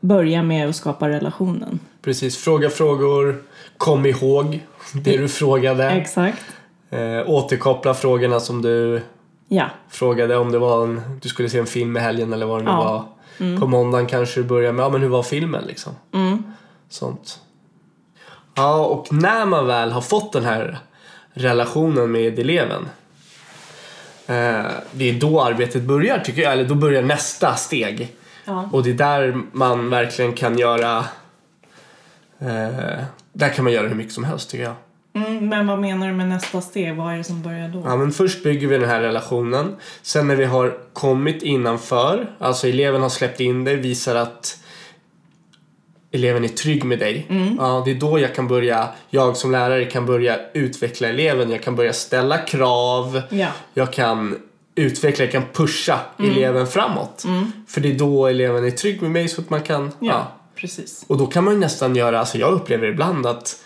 Börja 0.00 0.42
med 0.42 0.68
att 0.68 0.76
skapa 0.76 1.08
relationen. 1.08 1.78
Precis, 2.06 2.36
fråga 2.36 2.70
frågor, 2.70 3.42
kom 3.78 4.06
ihåg 4.06 4.60
det 4.92 5.16
du 5.16 5.28
frågade. 5.28 5.90
Exakt. 5.90 6.42
Eh, 6.90 7.22
återkoppla 7.30 7.94
frågorna 7.94 8.40
som 8.40 8.62
du 8.62 9.02
Ja, 9.48 9.66
frågade 9.88 10.36
om 10.36 10.52
det 10.52 10.58
var 10.58 10.84
en, 10.84 11.18
du 11.22 11.28
skulle 11.28 11.48
se 11.48 11.58
en 11.58 11.66
film 11.66 11.96
i 11.96 12.00
helgen 12.00 12.32
eller 12.32 12.46
vad 12.46 12.58
det 12.60 12.64
nu 12.64 12.70
Ja. 12.70 13.06
var. 13.38 13.58
På 13.58 13.66
måndagen 13.66 14.06
kanske 14.06 14.40
du 14.40 14.44
börjar 14.44 14.72
med, 14.72 14.82
ja 14.84 14.88
men 14.88 15.00
hur 15.00 15.08
var 15.08 15.22
filmen 15.22 15.64
liksom? 15.66 15.92
Mm. 16.14 16.42
Sånt. 16.88 17.40
Ja, 18.54 18.84
och 18.84 19.12
när 19.12 19.46
man 19.46 19.66
väl 19.66 19.92
har 19.92 20.00
fått 20.00 20.32
den 20.32 20.44
här 20.44 20.78
relationen 21.32 22.10
med 22.12 22.38
eleven. 22.38 22.88
Eh, 24.26 24.64
det 24.92 25.10
är 25.10 25.20
då 25.20 25.42
arbetet 25.42 25.82
börjar 25.82 26.18
tycker 26.18 26.42
jag, 26.42 26.52
eller 26.52 26.64
då 26.64 26.74
börjar 26.74 27.02
nästa 27.02 27.54
steg. 27.56 28.16
Ja. 28.44 28.68
Och 28.72 28.82
det 28.82 28.90
är 28.90 28.94
där 28.94 29.40
man 29.52 29.90
verkligen 29.90 30.32
kan 30.32 30.58
göra 30.58 31.04
eh, 32.38 33.04
där 33.32 33.48
kan 33.48 33.64
man 33.64 33.72
göra 33.72 33.88
hur 33.88 33.94
mycket 33.94 34.12
som 34.12 34.24
helst 34.24 34.50
tycker 34.50 34.64
jag. 34.64 34.74
Mm, 35.14 35.48
men 35.48 35.66
vad 35.66 35.78
menar 35.78 36.06
du 36.08 36.12
med 36.12 36.28
nästa 36.28 36.60
steg? 36.60 36.94
Vad 36.94 37.12
är 37.12 37.18
det 37.18 37.24
som 37.24 37.42
börjar 37.42 37.68
då? 37.68 37.82
Ja, 37.84 37.96
men 37.96 38.12
först 38.12 38.42
bygger 38.42 38.68
vi 38.68 38.78
den 38.78 38.88
här 38.88 39.00
relationen. 39.00 39.76
Sen 40.02 40.28
när 40.28 40.36
vi 40.36 40.44
har 40.44 40.78
kommit 40.92 41.42
innanför, 41.42 42.30
alltså 42.38 42.68
eleven 42.68 43.02
har 43.02 43.08
släppt 43.08 43.40
in 43.40 43.64
dig, 43.64 43.76
visar 43.76 44.14
att 44.14 44.58
eleven 46.12 46.44
är 46.44 46.48
trygg 46.48 46.84
med 46.84 46.98
dig. 46.98 47.26
Ja, 47.58 47.82
det 47.84 47.90
är 47.90 47.94
då 47.94 48.18
jag 48.18 48.34
kan 48.34 48.48
börja, 48.48 48.88
jag 49.10 49.36
som 49.36 49.50
lärare 49.50 49.84
kan 49.84 50.06
börja 50.06 50.38
utveckla 50.54 51.08
eleven. 51.08 51.50
Jag 51.50 51.62
kan 51.62 51.76
börja 51.76 51.92
ställa 51.92 52.38
krav. 52.38 53.22
Ja. 53.30 53.48
Jag 53.74 53.92
kan 53.92 54.38
utveckla, 54.74 55.24
jag 55.24 55.32
kan 55.32 55.44
pusha 55.52 56.00
eleven 56.18 56.66
framåt. 56.66 57.24
För 57.68 57.80
det 57.80 57.90
är 57.90 57.98
då 57.98 58.26
eleven 58.26 58.64
är 58.64 58.70
trygg 58.70 59.02
med 59.02 59.10
mig 59.10 59.28
så 59.28 59.40
att 59.40 59.50
man 59.50 59.62
kan, 59.62 59.82
Ja, 59.84 59.90
ja. 60.00 60.35
Precis. 60.56 61.04
Och 61.08 61.18
då 61.18 61.26
kan 61.26 61.44
man 61.44 61.54
ju 61.54 61.60
nästan 61.60 61.96
göra, 61.96 62.20
alltså 62.20 62.38
jag 62.38 62.52
upplever 62.52 62.86
ibland 62.86 63.26
att 63.26 63.62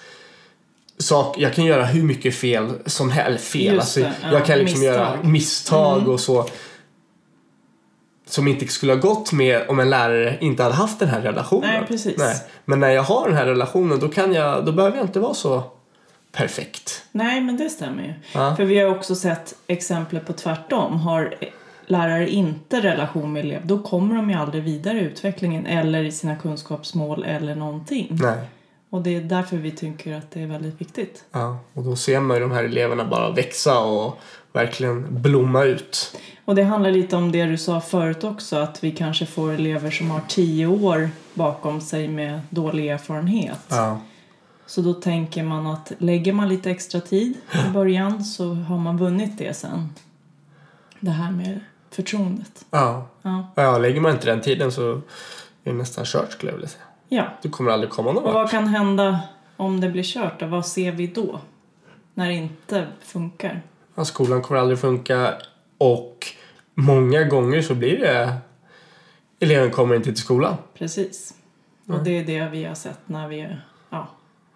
sak, 0.98 1.38
jag 1.38 1.54
kan 1.54 1.64
göra 1.64 1.84
hur 1.84 2.02
mycket 2.02 2.34
fel 2.34 2.72
som 2.86 3.10
helst. 3.10 3.44
Fel, 3.44 3.62
Just 3.62 3.80
alltså, 3.80 4.00
det, 4.00 4.12
ja, 4.22 4.32
jag 4.32 4.46
kan 4.46 4.58
liksom 4.58 4.80
misstag. 4.80 4.94
göra 4.94 5.22
misstag 5.22 6.08
och 6.08 6.20
så. 6.20 6.46
Som 8.26 8.48
inte 8.48 8.66
skulle 8.66 8.92
ha 8.92 9.00
gått 9.00 9.32
med 9.32 9.68
om 9.68 9.80
en 9.80 9.90
lärare 9.90 10.38
inte 10.40 10.62
hade 10.62 10.74
haft 10.74 10.98
den 10.98 11.08
här 11.08 11.20
relationen. 11.20 11.70
Nej, 11.70 11.86
precis. 11.88 12.42
Men 12.64 12.80
när 12.80 12.90
jag 12.90 13.02
har 13.02 13.28
den 13.28 13.36
här 13.36 13.46
relationen 13.46 13.98
då, 14.00 14.08
kan 14.08 14.32
jag, 14.32 14.64
då 14.64 14.72
behöver 14.72 14.96
jag 14.96 15.06
inte 15.06 15.20
vara 15.20 15.34
så 15.34 15.62
perfekt. 16.32 17.02
Nej, 17.12 17.40
men 17.40 17.56
det 17.56 17.70
stämmer 17.70 18.02
ju. 18.02 18.14
Ja. 18.34 18.56
För 18.56 18.64
vi 18.64 18.78
har 18.78 18.90
också 18.90 19.14
sett 19.14 19.54
exempel 19.66 20.20
på 20.20 20.32
tvärtom. 20.32 21.00
Har 21.00 21.34
lärare 21.90 22.30
inte 22.30 22.80
relation 22.80 23.32
med 23.32 23.44
elev, 23.44 23.66
då 23.66 23.78
kommer 23.78 24.14
de 24.14 24.30
ju 24.30 24.36
aldrig 24.36 24.62
vidare 24.62 25.00
i 25.00 25.04
utvecklingen 25.04 25.66
eller 25.66 26.04
i 26.04 26.12
sina 26.12 26.36
kunskapsmål 26.36 27.24
eller 27.24 27.54
någonting. 27.54 28.08
Nej. 28.10 28.38
Och 28.90 29.02
det 29.02 29.16
är 29.16 29.20
därför 29.20 29.56
vi 29.56 29.70
tycker 29.70 30.16
att 30.16 30.30
det 30.30 30.42
är 30.42 30.46
väldigt 30.46 30.80
viktigt. 30.80 31.24
Ja, 31.32 31.58
och 31.74 31.82
då 31.84 31.96
ser 31.96 32.20
man 32.20 32.36
ju 32.36 32.40
de 32.40 32.50
här 32.52 32.64
eleverna 32.64 33.04
bara 33.04 33.30
växa 33.30 33.80
och 33.80 34.18
verkligen 34.52 35.22
blomma 35.22 35.64
ut. 35.64 36.16
Och 36.44 36.54
det 36.54 36.62
handlar 36.62 36.90
lite 36.90 37.16
om 37.16 37.32
det 37.32 37.44
du 37.44 37.58
sa 37.58 37.80
förut 37.80 38.24
också, 38.24 38.56
att 38.56 38.84
vi 38.84 38.90
kanske 38.90 39.26
får 39.26 39.52
elever 39.52 39.90
som 39.90 40.10
har 40.10 40.20
tio 40.28 40.66
år 40.66 41.10
bakom 41.34 41.80
sig 41.80 42.08
med 42.08 42.40
dålig 42.50 42.88
erfarenhet. 42.88 43.66
Ja, 43.68 44.00
Så 44.66 44.82
då 44.82 44.94
tänker 44.94 45.42
man 45.42 45.66
att 45.66 45.92
lägger 45.98 46.32
man 46.32 46.48
lite 46.48 46.70
extra 46.70 47.00
tid 47.00 47.34
i 47.68 47.70
början 47.72 48.24
så 48.24 48.54
har 48.54 48.78
man 48.78 48.96
vunnit 48.98 49.38
det 49.38 49.56
sen. 49.56 49.88
Det 51.00 51.10
här 51.10 51.30
med 51.30 51.60
förtroendet. 51.90 52.64
ja. 52.70 53.06
Ja. 53.22 53.46
ja 53.54 53.78
lägger 53.78 54.00
man 54.00 54.12
inte 54.12 54.26
den 54.26 54.40
tiden 54.40 54.72
så 54.72 54.92
är 54.92 55.00
det 55.62 55.72
nästan 55.72 56.04
kört 56.04 56.32
skulle 56.32 56.52
jag 56.52 56.56
vilja 56.56 56.68
säga. 56.68 56.84
ja. 57.08 57.24
Du 57.42 57.50
kommer 57.50 57.70
aldrig 57.70 57.90
komma 57.90 58.12
någon 58.12 58.24
Och 58.24 58.32
vad 58.34 58.50
kan 58.50 58.66
hända 58.68 59.20
om 59.56 59.80
det 59.80 59.88
blir 59.88 60.02
kört? 60.02 60.42
Och 60.42 60.50
vad 60.50 60.66
ser 60.66 60.92
vi 60.92 61.06
då? 61.06 61.40
När 62.14 62.26
det 62.28 62.34
inte 62.34 62.86
funkar? 63.00 63.62
Ja, 63.94 64.04
skolan 64.04 64.42
kommer 64.42 64.60
aldrig 64.60 64.78
funka 64.78 65.34
och 65.78 66.26
många 66.74 67.24
gånger 67.24 67.62
så 67.62 67.74
blir 67.74 67.98
det 67.98 68.34
eleven 69.40 69.70
kommer 69.70 69.94
inte 69.94 70.12
till 70.12 70.22
skolan. 70.22 70.56
Precis. 70.74 71.34
Och 71.86 72.04
det 72.04 72.18
är 72.18 72.24
det 72.24 72.48
vi 72.48 72.64
har 72.64 72.74
sett 72.74 73.00
när 73.06 73.28
vi 73.28 73.56
ja, 73.90 74.08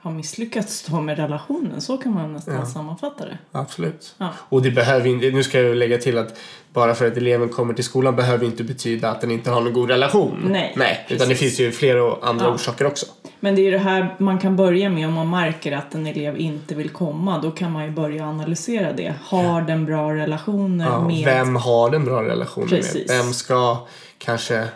har 0.05 0.11
misslyckats 0.13 0.83
då 0.83 1.01
med 1.01 1.17
relationen. 1.19 1.81
Så 1.81 1.97
kan 1.97 2.13
man 2.15 2.33
nästan 2.33 2.55
Ja. 2.55 2.67
sammanfatta 2.67 3.25
det. 3.25 3.39
Absolut. 3.53 4.15
Ja. 4.19 4.29
Och 4.49 4.63
det 4.63 4.71
behöver 4.71 5.07
inte, 5.09 5.31
nu 5.31 5.43
ska 5.45 5.61
jag 5.61 5.77
lägga 5.77 5.99
till 5.99 6.19
att 6.19 6.39
bara 6.73 6.95
för 6.95 7.07
att 7.09 7.17
eleven 7.17 7.49
kommer 7.49 7.75
till 7.75 7.85
skolan 7.85 8.17
behöver 8.17 8.47
inte 8.47 8.65
betyda 8.65 9.11
att 9.11 9.21
den 9.21 9.31
inte 9.31 9.51
har 9.51 9.61
någon 9.61 9.73
god 9.73 9.91
relation. 9.91 10.49
Nej, 10.51 10.73
Nej 10.77 11.07
utan 11.09 11.29
det 11.29 11.35
precis. 11.35 11.39
finns 11.57 11.61
ju 11.61 11.73
flera 11.73 12.17
andra 12.23 12.45
Ja. 12.47 12.55
orsaker 12.55 12.87
också. 12.87 13.07
Men 13.41 13.55
det 13.55 13.67
är 13.67 13.73
det 13.73 13.79
här 13.79 14.15
man 14.19 14.39
kan 14.39 14.57
börja 14.57 14.89
med 14.91 15.07
om 15.09 15.15
man 15.15 15.31
märker 15.31 15.73
att 15.73 15.95
en 15.95 16.07
elev 16.07 16.39
inte 16.39 16.75
vill 16.75 16.89
komma. 16.91 17.39
Då 17.39 17.51
kan 17.51 17.73
man 17.73 17.85
ju 17.85 17.91
börja 17.91 18.25
analysera 18.27 18.93
det. 18.93 19.15
Har 19.25 19.63
den 19.63 19.85
bra 19.85 20.15
relationer 20.15 21.01
med... 21.01 21.25
Vem 21.25 21.57
har 21.57 21.91
den 21.91 22.05
bra 22.05 22.23
relationen 22.23 22.69
Precis. 22.69 23.09
med? 23.09 23.19
Vem 23.19 23.33
ska 23.33 23.87
kanske 24.19 24.69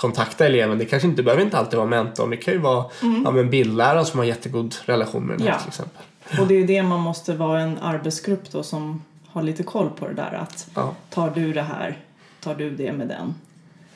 kontakta 0.00 0.46
eleven? 0.46 0.78
Det 0.78 0.84
kanske 0.84 1.08
inte 1.08 1.22
behöver 1.22 1.42
inte 1.44 1.58
alltid 1.58 1.76
vara 1.76 1.88
mentorn. 1.88 2.30
Det 2.30 2.36
kan 2.36 2.54
ju 2.54 2.60
vara 2.60 2.84
ja, 3.24 3.30
men 3.30 3.50
bildläraren 3.50 4.06
som 4.06 4.18
har 4.18 4.24
jättegod 4.26 4.74
relation 4.84 5.22
med 5.26 5.38
den 5.38 5.46
här 5.46 5.48
Mm. 5.48 5.56
Ja. 5.58 5.60
till 5.60 5.68
exempel. 5.68 6.02
Och 6.40 6.46
det 6.46 6.54
är 6.54 6.66
det 6.66 6.82
man 6.82 7.00
måste 7.00 7.34
vara 7.34 7.60
en 7.60 7.78
arbetsgrupp 7.78 8.50
då 8.50 8.62
som 8.62 9.02
har 9.26 9.42
lite 9.42 9.62
koll 9.62 9.90
på 9.98 10.08
det 10.08 10.14
där. 10.14 10.38
Att 10.42 10.68
Ja, 10.74 10.94
tar 11.10 11.30
du 11.30 11.52
det 11.52 11.62
här, 11.62 11.98
tar 12.40 12.54
du 12.54 12.70
det 12.70 12.92
med 12.92 13.08
den. 13.08 13.34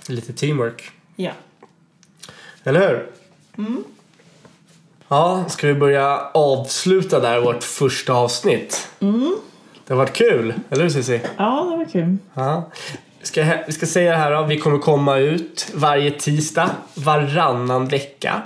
lite 0.08 0.32
teamwork. 0.32 0.90
Ja. 1.16 1.30
Eller 2.64 2.88
hur? 2.88 3.10
Mm. 3.58 3.84
Ja, 5.08 5.44
ska 5.48 5.66
vi 5.66 5.74
börja 5.74 6.18
avsluta 6.34 7.20
där 7.20 7.40
vårt 7.40 7.62
första 7.64 8.12
avsnitt? 8.12 8.88
Mm. 9.00 9.36
Det 9.86 9.92
har 9.94 9.98
varit 9.98 10.12
kul, 10.12 10.54
eller 10.70 10.82
hur 10.82 10.90
Cissi? 10.90 11.20
Ja, 11.36 11.66
det 11.70 11.76
var 11.76 11.84
kul. 11.84 12.16
Ja. 12.34 12.70
Vi 13.22 13.26
ska, 13.26 13.44
vi 13.66 13.72
ska 13.72 13.86
säga 13.86 14.10
det 14.10 14.16
här 14.16 14.32
då. 14.32 14.42
Vi 14.42 14.58
kommer 14.58 14.78
komma 14.78 15.18
ut 15.18 15.72
varje 15.74 16.10
tisdag, 16.10 16.70
varannan 16.94 17.88
vecka. 17.88 18.42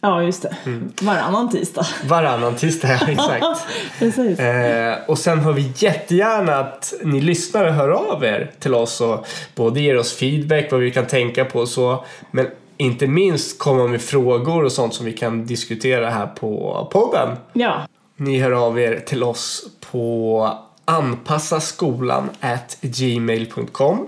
Ja, 0.00 0.22
just 0.22 0.42
det. 0.42 0.56
Mm. 0.66 0.92
Varannan 1.02 1.50
tisdag. 1.50 1.86
Varannan 2.04 2.54
tisdag, 2.54 2.88
ja, 2.88 3.08
exakt. 3.08 3.66
Precis. 3.98 4.38
Eh, 4.38 4.96
och 5.08 5.18
sen 5.18 5.38
hör 5.40 5.52
vi 5.52 5.72
jättegärna 5.76 6.56
att 6.56 6.94
ni 7.02 7.20
lyssnare 7.20 7.70
hör 7.70 7.88
av 7.88 8.24
er 8.24 8.50
till 8.58 8.74
oss 8.74 9.00
och 9.00 9.26
både 9.54 9.80
ger 9.80 9.98
oss 9.98 10.16
feedback, 10.16 10.72
vad 10.72 10.80
vi 10.80 10.90
kan 10.90 11.06
tänka 11.06 11.44
på 11.44 11.58
och 11.58 11.68
så. 11.68 12.04
Men 12.30 12.46
inte 12.76 13.06
minst 13.06 13.58
komma 13.58 13.86
med 13.86 14.02
frågor 14.02 14.64
och 14.64 14.72
sånt 14.72 14.94
som 14.94 15.06
vi 15.06 15.12
kan 15.12 15.46
diskutera 15.46 16.10
här 16.10 16.26
på 16.26 16.88
podden. 16.92 17.36
Ja, 17.52 17.86
Ni 18.16 18.38
hör 18.38 18.52
av 18.66 18.80
er 18.80 19.02
till 19.06 19.22
oss 19.22 19.66
på 19.92 20.58
anpassaskolan 20.84 22.30
at 22.40 22.78
gmail.com 22.80 24.06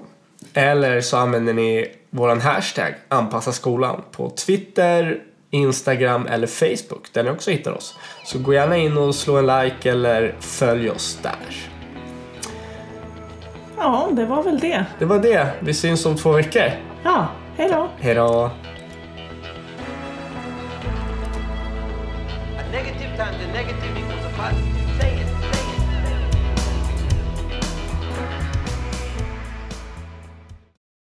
eller 0.54 1.00
så 1.00 1.16
använder 1.16 1.52
ni 1.54 1.86
våran 2.10 2.40
hashtag 2.40 2.94
anpassaskolan 3.08 4.02
på 4.12 4.30
Twitter, 4.30 5.22
Instagram 5.50 6.26
eller 6.26 6.46
Facebook 6.46 7.12
där 7.12 7.24
ni 7.24 7.30
också 7.30 7.50
hittar 7.50 7.72
oss. 7.72 7.94
Så 8.24 8.38
gå 8.38 8.54
gärna 8.54 8.76
in 8.76 8.96
och 8.96 9.14
slå 9.14 9.36
en 9.36 9.46
like 9.46 9.90
eller 9.90 10.34
följ 10.40 10.90
oss 10.90 11.18
där. 11.22 11.70
ja, 13.76 14.08
det 14.12 14.24
var 14.24 14.42
väl 14.42 14.58
det. 14.58 14.86
Det 14.98 15.04
var 15.04 15.18
det. 15.18 15.48
Vi 15.60 15.74
syns 15.74 16.06
om 16.06 16.16
två 16.16 16.32
veckor. 16.32 16.70
Ja, 17.02 17.28
hej 17.56 17.68
då. 17.68 17.88
Hej 17.98 18.14
då! 18.14 18.50
A 22.58 22.62
negative 22.72 23.16
times 23.16 23.36
a 23.44 23.52
negative 23.52 23.98
equals 23.98 24.24
a 24.24 24.30
positive. 24.36 24.75